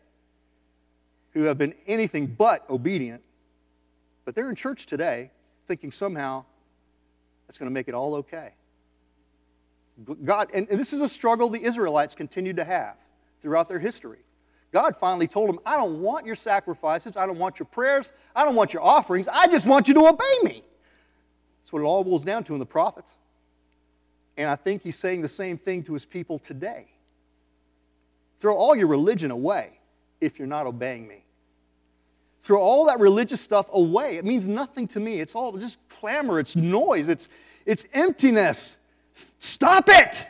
[1.32, 3.22] who have been anything but obedient,
[4.24, 5.30] but they're in church today
[5.66, 6.44] thinking somehow
[7.52, 8.54] that's going to make it all okay.
[10.24, 12.96] God, and, and this is a struggle the Israelites continued to have
[13.42, 14.20] throughout their history.
[14.72, 18.46] God finally told them, I don't want your sacrifices, I don't want your prayers, I
[18.46, 20.64] don't want your offerings, I just want you to obey me.
[21.60, 23.18] That's what it all boils down to in the prophets.
[24.38, 26.86] And I think he's saying the same thing to his people today.
[28.38, 29.78] Throw all your religion away
[30.22, 31.26] if you're not obeying me.
[32.42, 34.16] Throw all that religious stuff away.
[34.16, 35.20] It means nothing to me.
[35.20, 37.28] It's all just clamor, it's noise, it's,
[37.64, 38.76] it's emptiness.
[39.38, 40.26] Stop it!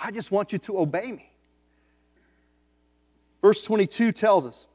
[0.00, 1.30] I just want you to obey me.
[3.42, 4.66] Verse 22 tells us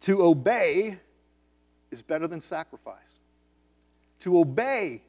[0.00, 0.98] to obey
[1.90, 3.18] is better than sacrifice.
[4.20, 5.02] To obey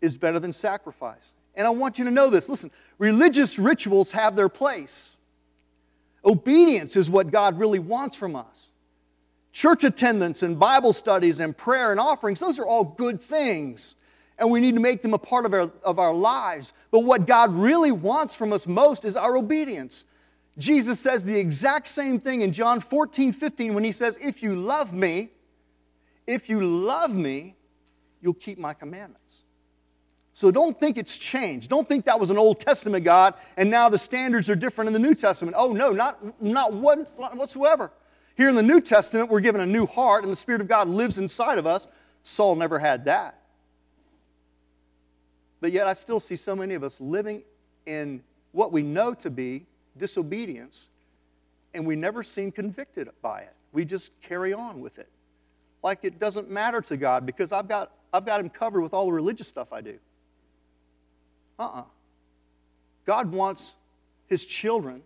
[0.00, 1.34] is better than sacrifice.
[1.54, 2.48] And I want you to know this.
[2.48, 5.16] Listen, religious rituals have their place.
[6.24, 8.67] Obedience is what God really wants from us.
[9.58, 13.96] Church attendance and Bible studies and prayer and offerings, those are all good things.
[14.38, 16.72] And we need to make them a part of our, of our lives.
[16.92, 20.04] But what God really wants from us most is our obedience.
[20.58, 24.54] Jesus says the exact same thing in John 14, 15 when he says, If you
[24.54, 25.30] love me,
[26.24, 27.56] if you love me,
[28.20, 29.42] you'll keep my commandments.
[30.34, 31.68] So don't think it's changed.
[31.68, 34.92] Don't think that was an Old Testament God and now the standards are different in
[34.92, 35.56] the New Testament.
[35.58, 37.90] Oh, no, not, not whatsoever.
[38.38, 40.88] Here in the New Testament, we're given a new heart and the Spirit of God
[40.88, 41.88] lives inside of us.
[42.22, 43.42] Saul never had that.
[45.60, 47.42] But yet, I still see so many of us living
[47.84, 48.22] in
[48.52, 49.66] what we know to be
[49.96, 50.86] disobedience,
[51.74, 53.54] and we never seem convicted by it.
[53.72, 55.08] We just carry on with it.
[55.82, 59.06] Like it doesn't matter to God because I've got, I've got Him covered with all
[59.06, 59.98] the religious stuff I do.
[61.58, 61.80] Uh uh-uh.
[61.80, 61.84] uh
[63.04, 63.74] God wants
[64.28, 65.02] His children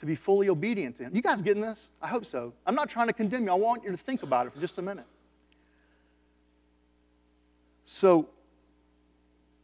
[0.00, 1.14] to be fully obedient to Him.
[1.14, 1.90] You guys getting this?
[2.02, 2.52] I hope so.
[2.66, 3.50] I'm not trying to condemn you.
[3.50, 5.04] I want you to think about it for just a minute.
[7.84, 8.28] So,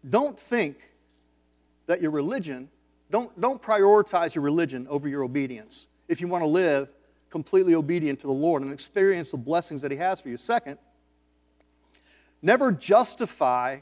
[0.08, 0.76] don't think
[1.86, 2.68] that your religion,
[3.10, 6.88] don't, don't prioritize your religion over your obedience if you want to live
[7.30, 10.36] completely obedient to the Lord and experience the blessings that He has for you.
[10.36, 10.78] Second,
[12.42, 13.80] never justify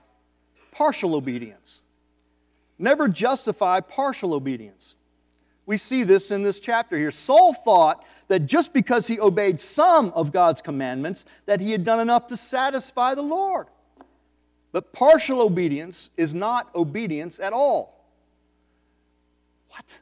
[0.71, 1.83] partial obedience.
[2.79, 4.97] Never justify partial obedience.
[5.67, 7.11] We see this in this chapter here.
[7.11, 12.01] Saul thought that just because he obeyed some of God's commandments that he had done
[12.01, 13.69] enough to satisfy the Lord.
[14.73, 18.05] But partial obedience is not obedience at all.
[19.71, 20.01] What?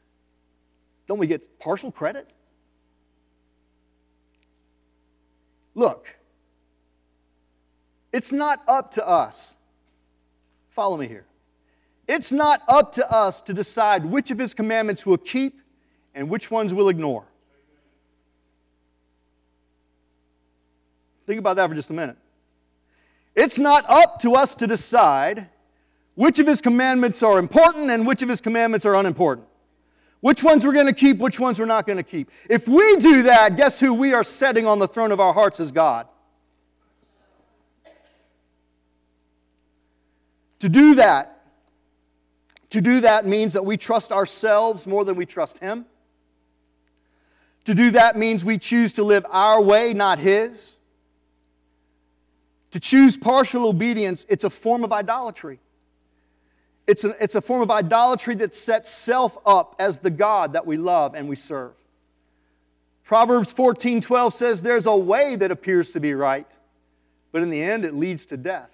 [1.06, 2.28] Don't we get partial credit?
[5.74, 6.16] Look,
[8.12, 9.54] it's not up to us.
[10.70, 11.26] Follow me here.
[12.08, 15.60] It's not up to us to decide which of his commandments we'll keep
[16.14, 17.24] and which ones we'll ignore.
[21.26, 22.16] Think about that for just a minute.
[23.34, 25.48] It's not up to us to decide
[26.14, 29.46] which of his commandments are important and which of his commandments are unimportant.
[30.20, 32.30] Which ones we're going to keep, which ones we're not going to keep.
[32.50, 35.58] If we do that, guess who we are setting on the throne of our hearts
[35.58, 36.06] as God?
[40.60, 41.31] To do that
[42.72, 45.84] to do that means that we trust ourselves more than we trust Him.
[47.64, 50.76] To do that means we choose to live our way, not His.
[52.70, 55.60] To choose partial obedience, it's a form of idolatry.
[56.86, 60.66] It's a, it's a form of idolatry that sets self up as the God that
[60.66, 61.74] we love and we serve.
[63.04, 66.50] Proverbs 14 12 says, There's a way that appears to be right,
[67.32, 68.70] but in the end it leads to death.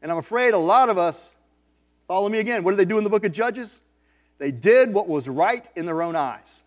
[0.00, 1.35] And I'm afraid a lot of us,
[2.08, 3.82] follow me again, what did they do in the book of Judges?
[4.38, 6.62] They did what was right in their own eyes.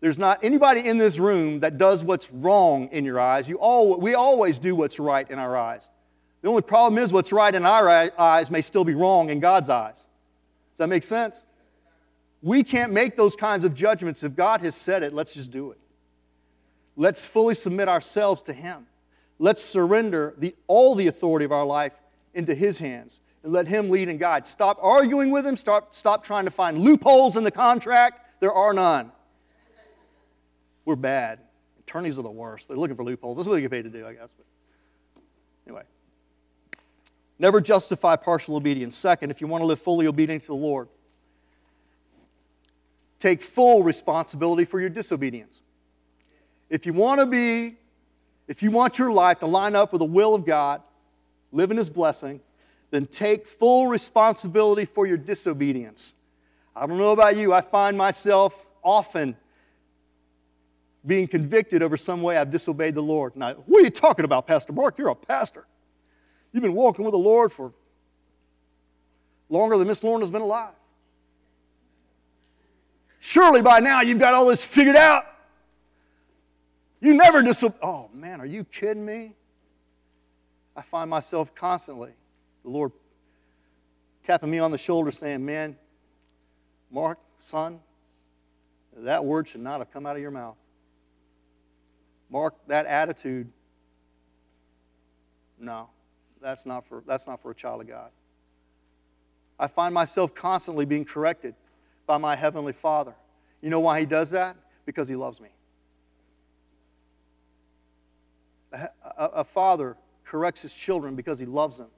[0.00, 3.48] There's not anybody in this room that does what's wrong in your eyes.
[3.48, 5.90] You all, we always do what's right in our eyes.
[6.42, 7.88] The only problem is what's right in our
[8.18, 10.06] eyes may still be wrong in God's eyes.
[10.72, 11.44] Does that make sense?
[12.40, 14.22] We can't make those kinds of judgments.
[14.22, 15.78] If God has said it, let's just do it.
[16.96, 18.86] Let's fully submit ourselves to Him.
[19.38, 21.92] Let's surrender the, all the authority of our life
[22.32, 24.46] into His hands and let Him lead and guide.
[24.46, 25.56] Stop arguing with Him.
[25.56, 28.40] Stop, stop trying to find loopholes in the contract.
[28.40, 29.12] There are none.
[30.84, 31.40] We're bad.
[31.80, 32.68] Attorneys are the worst.
[32.68, 33.36] They're looking for loopholes.
[33.36, 34.30] That's what they get paid to do, I guess.
[34.36, 34.46] But
[35.66, 35.84] anyway.
[37.38, 38.96] Never justify partial obedience.
[38.96, 40.88] Second, if you want to live fully obedient to the Lord,
[43.18, 45.62] take full responsibility for your disobedience.
[46.68, 47.76] If you want to be,
[48.46, 50.82] if you want your life to line up with the will of God,
[51.50, 52.40] live in His blessing,
[52.90, 56.14] then take full responsibility for your disobedience.
[56.74, 59.36] I don't know about you, I find myself often
[61.06, 63.34] being convicted over some way I've disobeyed the Lord.
[63.36, 64.98] Now, what are you talking about, Pastor Mark?
[64.98, 65.66] You're a pastor.
[66.52, 67.72] You've been walking with the Lord for
[69.48, 70.74] longer than Miss Lauren has been alive.
[73.18, 75.24] Surely by now you've got all this figured out.
[77.00, 77.76] You never disobey.
[77.82, 79.34] Oh man, are you kidding me?
[80.76, 82.12] I find myself constantly,
[82.62, 82.92] the Lord
[84.22, 85.76] tapping me on the shoulder saying, Man,
[86.90, 87.80] Mark, son,
[88.96, 90.56] that word should not have come out of your mouth.
[92.28, 93.50] Mark, that attitude,
[95.58, 95.88] no,
[96.40, 98.10] that's not for, that's not for a child of God.
[99.58, 101.54] I find myself constantly being corrected
[102.06, 103.14] by my Heavenly Father.
[103.60, 104.56] You know why He does that?
[104.86, 105.48] Because He loves me.
[108.72, 111.88] A, a, a father corrects his children because he loves them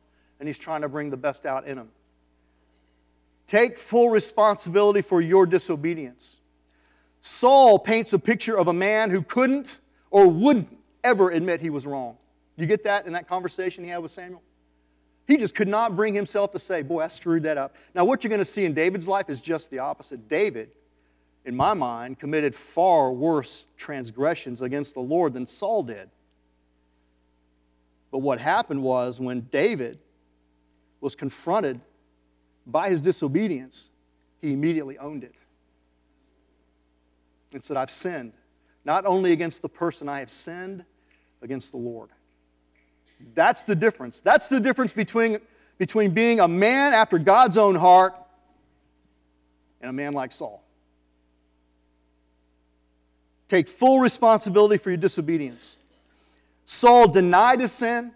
[0.42, 1.88] and he's trying to bring the best out in them.
[3.46, 6.38] Take full responsibility for your disobedience.
[7.20, 9.78] Saul paints a picture of a man who couldn't
[10.10, 12.16] or wouldn't ever admit he was wrong.
[12.56, 14.42] You get that in that conversation he had with Samuel?
[15.28, 17.76] He just could not bring himself to say, Boy, I screwed that up.
[17.94, 20.28] Now, what you're going to see in David's life is just the opposite.
[20.28, 20.72] David,
[21.44, 26.10] in my mind, committed far worse transgressions against the Lord than Saul did.
[28.10, 29.98] But what happened was when David
[31.02, 31.80] was confronted
[32.66, 33.90] by his disobedience,
[34.40, 35.34] he immediately owned it
[37.52, 38.32] and said, I've sinned,
[38.84, 40.84] not only against the person, I have sinned
[41.42, 42.08] against the Lord.
[43.34, 44.20] That's the difference.
[44.20, 45.38] That's the difference between,
[45.76, 48.14] between being a man after God's own heart
[49.80, 50.62] and a man like Saul.
[53.48, 55.76] Take full responsibility for your disobedience.
[56.64, 58.12] Saul denied his sin,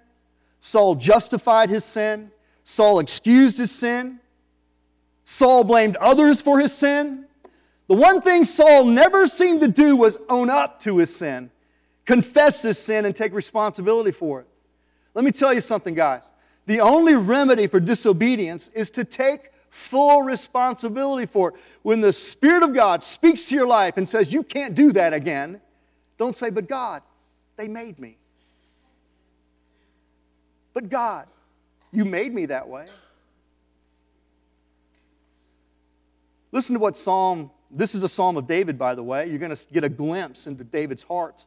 [0.61, 2.31] Saul justified his sin,
[2.69, 4.19] Saul excused his sin,
[5.25, 7.27] Saul blamed others for his sin.
[7.87, 11.53] The one thing Saul never seemed to do was own up to his sin,
[12.05, 14.49] confess his sin, and take responsibility for it.
[15.15, 16.33] Let me tell you something, guys.
[16.67, 21.55] The only remedy for disobedience is to take full responsibility for it.
[21.83, 25.13] When the Spirit of God speaks to your life and says, You can't do that
[25.13, 25.61] again,
[26.19, 27.03] don't say, But God,
[27.57, 28.19] they made me.
[30.75, 31.29] But God,
[31.97, 32.87] you made me that way.
[36.53, 39.29] Listen to what Psalm, this is a Psalm of David, by the way.
[39.31, 41.47] You're going to get a glimpse into David's heart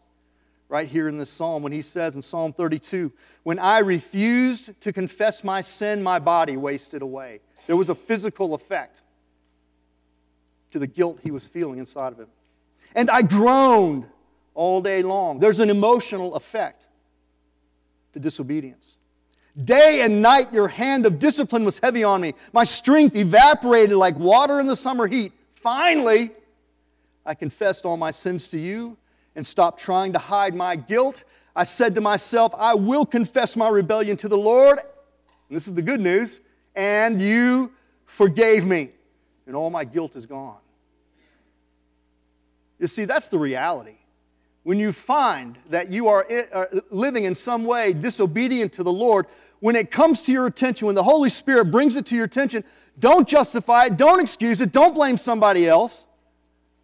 [0.68, 3.12] right here in this psalm when he says in Psalm 32
[3.43, 7.41] When I refused to confess my sin, my body wasted away.
[7.68, 9.04] There was a physical effect
[10.72, 12.28] to the guilt he was feeling inside of him.
[12.95, 14.08] And I groaned
[14.56, 15.39] all day long.
[15.39, 16.89] There's an emotional effect
[18.14, 18.97] to disobedience.
[19.64, 22.34] Day and night, your hand of discipline was heavy on me.
[22.54, 25.34] My strength evaporated like water in the summer heat.
[25.54, 26.32] Finally,
[27.26, 28.97] I confessed all my sins to you
[29.36, 31.24] and stopped trying to hide my guilt,
[31.56, 34.80] I said to myself, I will confess my rebellion to the Lord.
[34.80, 36.39] And this is the good news.
[36.76, 37.74] And you
[38.06, 38.91] forgave me,
[39.45, 40.58] and all my guilt is gone.
[42.80, 43.97] You see, that's the reality.
[44.70, 49.26] When you find that you are uh, living in some way disobedient to the Lord,
[49.61, 52.63] when it comes to your attention, when the Holy Spirit brings it to your attention,
[52.99, 56.05] don't justify it, don't excuse it, don't blame somebody else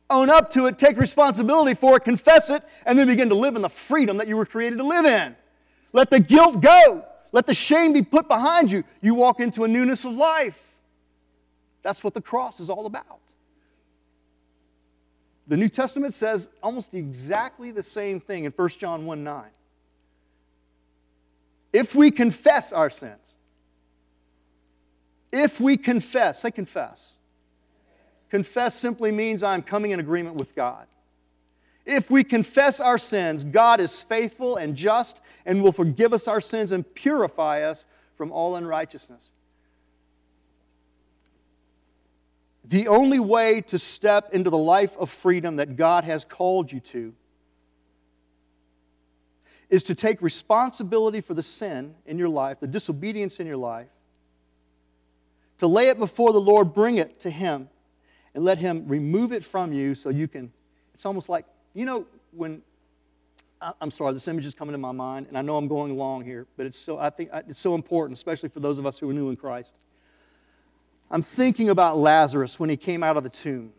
[0.09, 3.55] own up to it, take responsibility for it, confess it, and then begin to live
[3.55, 5.35] in the freedom that you were created to live in.
[5.93, 7.05] Let the guilt go.
[7.33, 8.83] let the shame be put behind you.
[9.03, 10.73] You walk into a newness of life.
[11.83, 13.19] That's what the cross is all about.
[15.47, 19.43] The New Testament says almost exactly the same thing in 1 John 1 9.
[21.71, 23.35] If we confess our sins,
[25.31, 27.13] if we confess, say confess.
[28.29, 30.87] Confess simply means I'm coming in agreement with God.
[31.85, 36.41] If we confess our sins, God is faithful and just and will forgive us our
[36.41, 37.85] sins and purify us
[38.15, 39.31] from all unrighteousness.
[42.67, 46.79] The only way to step into the life of freedom that God has called you
[46.79, 47.13] to
[49.69, 53.89] is to take responsibility for the sin in your life, the disobedience in your life,
[55.57, 57.69] to lay it before the Lord, bring it to Him,
[58.33, 60.51] and let Him remove it from you so you can.
[60.93, 62.61] It's almost like, you know, when.
[63.79, 66.23] I'm sorry, this image is coming to my mind, and I know I'm going long
[66.23, 69.09] here, but it's so, I think it's so important, especially for those of us who
[69.09, 69.75] are new in Christ.
[71.09, 73.71] I'm thinking about Lazarus when he came out of the tomb.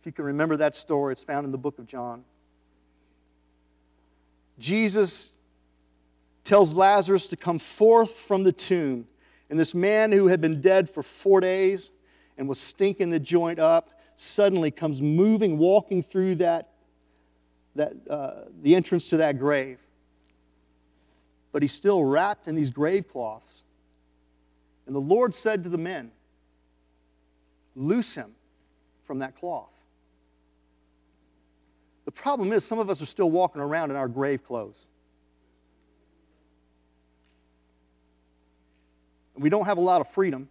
[0.00, 2.24] If you can remember that story, it's found in the book of John.
[4.58, 5.30] Jesus
[6.44, 9.06] tells Lazarus to come forth from the tomb.
[9.50, 11.90] And this man who had been dead for four days
[12.38, 16.70] and was stinking the joint up suddenly comes moving, walking through that,
[17.74, 19.78] that, uh, the entrance to that grave.
[21.52, 23.62] But he's still wrapped in these grave cloths.
[24.86, 26.12] And the Lord said to the men,
[27.74, 28.34] Loose him
[29.04, 29.70] from that cloth.
[32.06, 34.86] The problem is, some of us are still walking around in our grave clothes.
[39.36, 40.48] We don't have a lot of freedom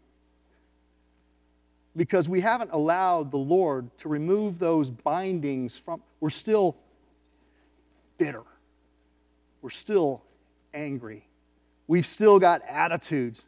[1.96, 6.04] because we haven't allowed the Lord to remove those bindings from.
[6.20, 6.76] We're still
[8.18, 8.44] bitter.
[9.62, 10.24] We're still
[10.74, 11.26] angry.
[11.88, 13.46] We've still got attitudes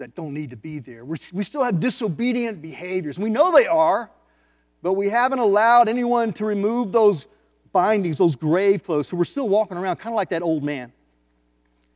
[0.00, 1.04] that don't need to be there.
[1.04, 3.18] We're, we still have disobedient behaviors.
[3.18, 4.10] We know they are,
[4.82, 7.26] but we haven't allowed anyone to remove those
[7.72, 9.08] bindings, those grave clothes.
[9.08, 10.92] So we're still walking around kind of like that old man,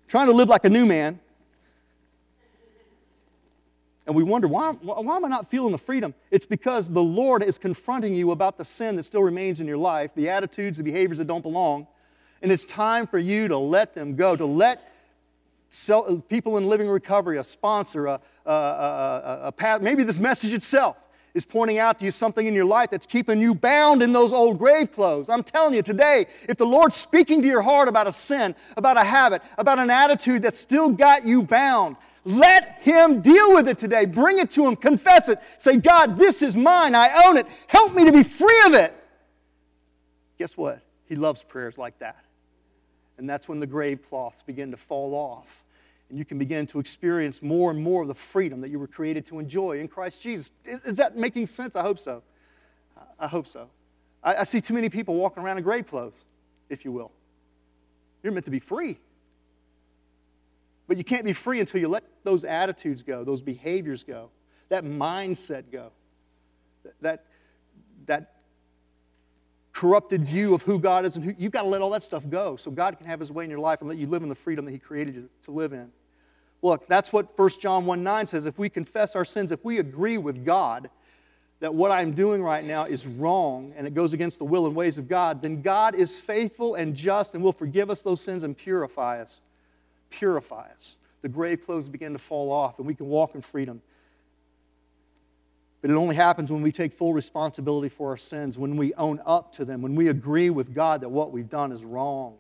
[0.07, 1.19] trying to live like a new man.
[4.07, 6.15] And we wonder, why, why am I not feeling the freedom?
[6.31, 9.79] It's because the Lord is confronting you about the sin that still remains in your
[9.79, 11.87] life, the attitudes, the behaviors that don't belong.
[12.43, 14.94] And it's time for you to let them go, to let
[16.29, 20.97] people in living recovery, a sponsor, a, a, a, a, maybe this message itself
[21.35, 24.33] is pointing out to you something in your life that's keeping you bound in those
[24.33, 25.29] old grave clothes.
[25.29, 28.97] I'm telling you today, if the Lord's speaking to your heart about a sin, about
[28.97, 33.79] a habit, about an attitude that's still got you bound, let Him deal with it
[33.79, 34.05] today.
[34.05, 35.41] Bring it to Him, confess it.
[35.59, 36.95] Say, God, this is mine.
[36.95, 37.47] I own it.
[37.67, 38.95] Help me to be free of it.
[40.39, 40.81] Guess what?
[41.07, 42.25] He loves prayers like that.
[43.19, 45.64] And that's when the grave cloths begin to fall off
[46.15, 48.87] and you can begin to experience more and more of the freedom that you were
[48.87, 50.53] created to enjoy in Christ Jesus.
[50.65, 51.75] Is, is that making sense?
[51.75, 52.23] I hope so.
[53.19, 53.69] I hope so.
[54.23, 56.25] I, I see too many people walking around in grave clothes,
[56.71, 57.11] if you will.
[58.23, 59.01] You're meant to be free.
[60.87, 64.31] But you can't be free until you let those attitudes go, those behaviors go,
[64.69, 65.91] that mindset go,
[67.01, 67.25] that,
[68.07, 68.35] that
[69.73, 72.23] corrupted view of who God is and who, you've got to let all that stuff
[72.31, 74.29] go so God can have his way in your life and let you live in
[74.29, 75.91] the freedom that he created you to live in.
[76.63, 78.47] Look, that's what 1 John 1 9 says.
[78.47, 80.89] If we confess our sins, if we agree with God
[81.61, 84.75] that what I'm doing right now is wrong and it goes against the will and
[84.75, 88.43] ways of God, then God is faithful and just and will forgive us those sins
[88.43, 89.41] and purify us.
[90.11, 90.97] Purify us.
[91.23, 93.81] The grave clothes begin to fall off and we can walk in freedom.
[95.85, 99.21] But it only happens when we take full responsibility for our sins, when we own
[99.27, 102.37] up to them, when we agree with God that what we've done is wrong.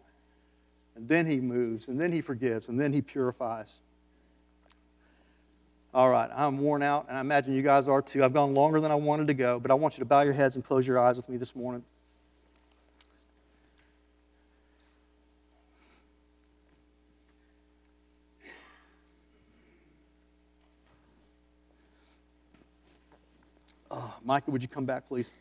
[0.96, 3.80] And then He moves, and then He forgives, and then He purifies.
[5.94, 8.24] All right, I'm worn out, and I imagine you guys are too.
[8.24, 10.32] I've gone longer than I wanted to go, but I want you to bow your
[10.32, 11.84] heads and close your eyes with me this morning.
[23.88, 25.32] Uh, oh, Micah, would you come back, please?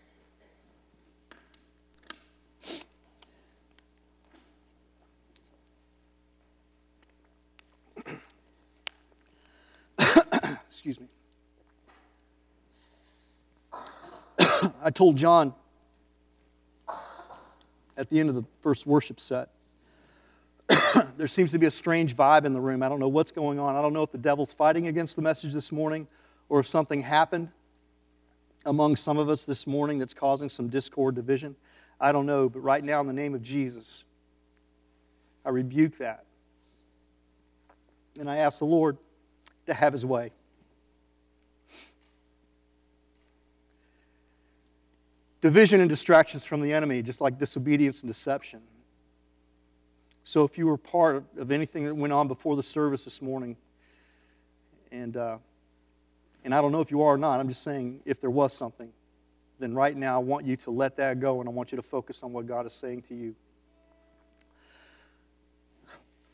[10.85, 11.07] Excuse me.
[14.83, 15.53] I told John
[17.95, 19.47] at the end of the first worship set,
[21.17, 22.83] there seems to be a strange vibe in the room.
[22.83, 23.77] I don't know what's going on.
[23.77, 26.05] I don't know if the devil's fighting against the message this morning
[26.49, 27.47] or if something happened
[28.65, 31.55] among some of us this morning that's causing some discord, division?
[31.97, 34.03] I don't know, but right now, in the name of Jesus,
[35.45, 36.25] I rebuke that.
[38.19, 38.97] And I ask the Lord
[39.67, 40.33] to have his way.
[45.43, 48.61] Division and distractions from the enemy, just like disobedience and deception.
[50.23, 53.57] So, if you were part of anything that went on before the service this morning,
[54.89, 55.39] and, uh,
[56.45, 58.53] and I don't know if you are or not, I'm just saying if there was
[58.53, 58.89] something,
[59.59, 61.81] then right now I want you to let that go and I want you to
[61.81, 63.35] focus on what God is saying to you.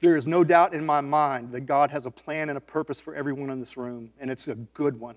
[0.02, 3.02] There is no doubt in my mind that God has a plan and a purpose
[3.02, 5.16] for everyone in this room, and it's a good one,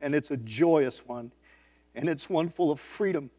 [0.00, 1.32] and it's a joyous one,
[1.94, 3.30] and it's one full of freedom,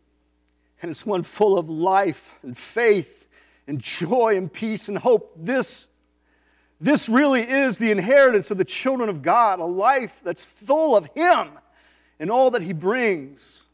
[0.82, 3.28] and it's one full of life and faith
[3.68, 5.34] and joy and peace and hope.
[5.36, 5.88] This,
[6.80, 11.08] this really is the inheritance of the children of God, a life that's full of
[11.16, 11.49] Him
[12.20, 13.66] and all that He brings.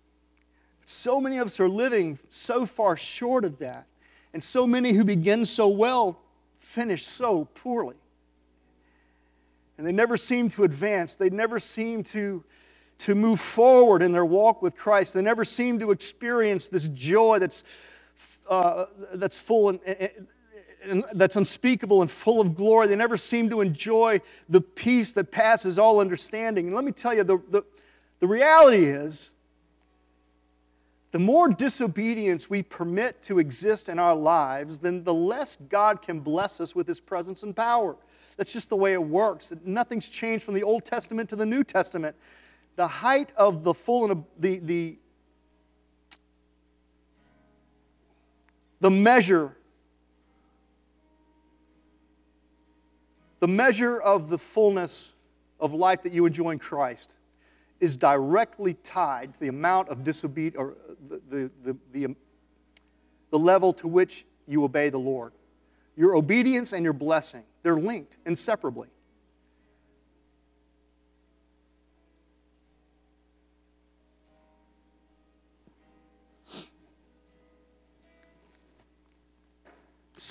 [0.86, 3.88] So many of us are living so far short of that.
[4.34, 6.20] And so many who begin so well
[6.60, 7.96] finish so poorly.
[9.78, 12.44] And they never seem to advance, they never seem to,
[13.02, 15.14] to move forward in their walk with Christ.
[15.14, 17.64] They never seem to experience this joy that's
[18.48, 20.28] uh, that's full and, and,
[20.84, 22.88] and that's unspeakable and full of glory.
[22.88, 26.68] They never seem to enjoy the peace that passes all understanding.
[26.68, 27.64] And let me tell you, the, the,
[28.20, 29.32] the reality is,
[31.12, 36.20] the more disobedience we permit to exist in our lives, then the less God can
[36.20, 37.96] bless us with His presence and power.
[38.38, 39.54] That's just the way it works.
[39.64, 42.16] Nothing's changed from the Old Testament to the New Testament.
[42.76, 44.98] The height of the full and the, the
[48.80, 49.56] the measure
[53.40, 55.14] the measure of the fullness
[55.60, 57.18] of life that you enjoy in Christ
[57.80, 60.76] is directly tied to the amount of disobedience or
[61.10, 62.16] the, the, the, the, um,
[63.32, 65.34] the level to which you obey the Lord.
[65.98, 68.90] Your obedience and your blessing, they're linked inseparably.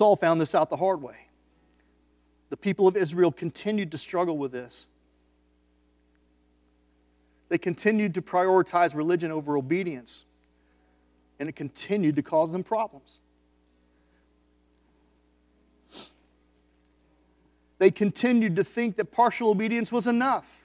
[0.01, 1.27] Saul found this out the hard way.
[2.49, 4.89] The people of Israel continued to struggle with this.
[7.51, 10.25] They continued to prioritize religion over obedience,
[11.39, 13.21] and it continued to cause them problems.
[17.77, 20.65] They continued to think that partial obedience was enough.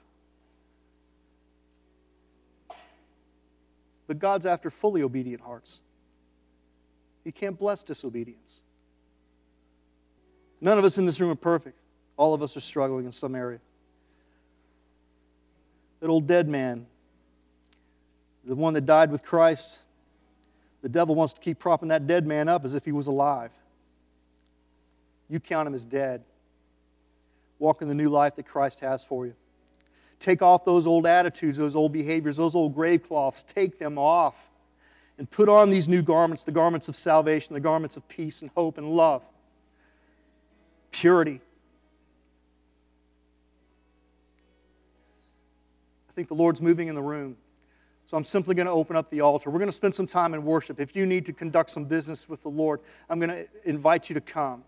[4.06, 5.80] But God's after fully obedient hearts.
[7.22, 8.62] He can't bless disobedience.
[10.60, 11.78] None of us in this room are perfect.
[12.16, 13.60] All of us are struggling in some area.
[16.00, 16.86] That old dead man,
[18.44, 19.80] the one that died with Christ,
[20.82, 23.50] the devil wants to keep propping that dead man up as if he was alive.
[25.28, 26.22] You count him as dead.
[27.58, 29.34] Walk in the new life that Christ has for you.
[30.18, 33.42] Take off those old attitudes, those old behaviors, those old grave cloths.
[33.42, 34.48] Take them off
[35.18, 38.50] and put on these new garments the garments of salvation, the garments of peace and
[38.54, 39.22] hope and love
[40.96, 41.40] purity.
[46.08, 47.36] I think the Lord's moving in the room.
[48.06, 49.50] So I'm simply going to open up the altar.
[49.50, 50.80] We're going to spend some time in worship.
[50.80, 52.80] If you need to conduct some business with the Lord,
[53.10, 54.64] I'm going to invite you to come.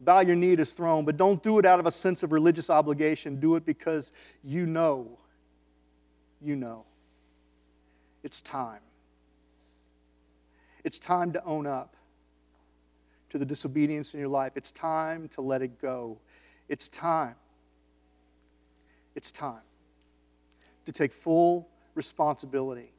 [0.00, 2.32] Bow your knee at his throne, but don't do it out of a sense of
[2.32, 3.38] religious obligation.
[3.38, 4.10] Do it because
[4.42, 5.18] you know,
[6.42, 6.84] you know,
[8.24, 8.80] it's time.
[10.82, 11.93] It's time to own up
[13.34, 14.52] to the disobedience in your life.
[14.54, 16.20] It's time to let it go.
[16.68, 17.34] It's time.
[19.16, 19.62] It's time
[20.84, 22.92] to take full responsibility.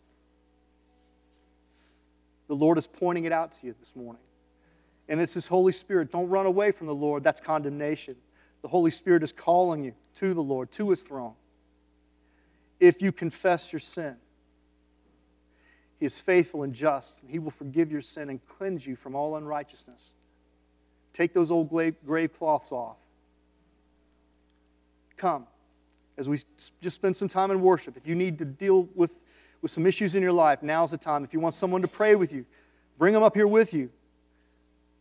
[2.49, 4.21] The Lord is pointing it out to you this morning.
[5.07, 6.11] And it's His Holy Spirit.
[6.11, 7.23] Don't run away from the Lord.
[7.23, 8.17] That's condemnation.
[8.61, 11.35] The Holy Spirit is calling you to the Lord, to His throne.
[12.81, 14.17] If you confess your sin,
[15.97, 19.15] He is faithful and just, and He will forgive your sin and cleanse you from
[19.15, 20.11] all unrighteousness.
[21.15, 22.97] Take those old grave cloths off.
[25.15, 25.47] Come
[26.17, 26.39] as we
[26.81, 27.95] just spend some time in worship.
[27.95, 29.17] If you need to deal with,
[29.61, 31.23] with some issues in your life, now's the time.
[31.23, 32.45] If you want someone to pray with you,
[32.97, 33.89] bring them up here with you.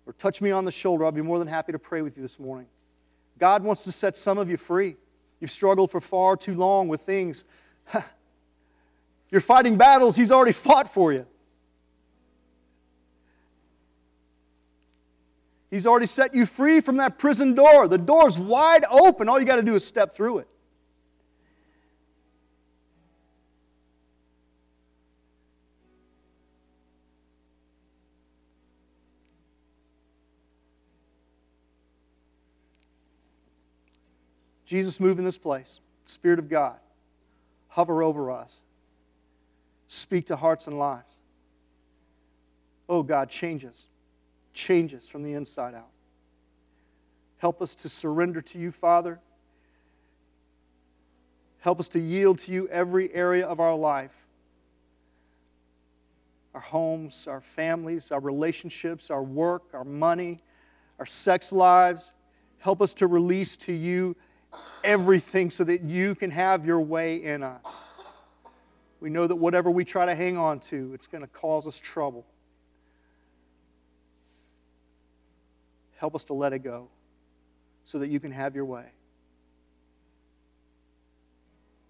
[0.06, 1.04] Or touch me on the shoulder.
[1.04, 2.68] I'll be more than happy to pray with you this morning.
[3.40, 4.94] God wants to set some of you free.
[5.40, 7.44] You've struggled for far too long with things.
[9.32, 11.26] You're fighting battles He's already fought for you.
[15.74, 17.88] He's already set you free from that prison door.
[17.88, 19.28] The door's wide open.
[19.28, 20.48] All you got to do is step through it.
[34.64, 35.80] Jesus, move in this place.
[36.04, 36.78] Spirit of God,
[37.66, 38.60] hover over us.
[39.88, 41.18] Speak to hearts and lives.
[42.88, 43.88] Oh, God, change us.
[44.54, 45.90] Change us from the inside out.
[47.38, 49.20] Help us to surrender to you, Father.
[51.58, 54.14] Help us to yield to you every area of our life
[56.54, 60.40] our homes, our families, our relationships, our work, our money,
[61.00, 62.12] our sex lives.
[62.58, 64.14] Help us to release to you
[64.84, 67.60] everything so that you can have your way in us.
[69.00, 71.78] We know that whatever we try to hang on to, it's going to cause us
[71.80, 72.24] trouble.
[76.04, 76.88] Help us to let it go
[77.84, 78.84] so that you can have your way.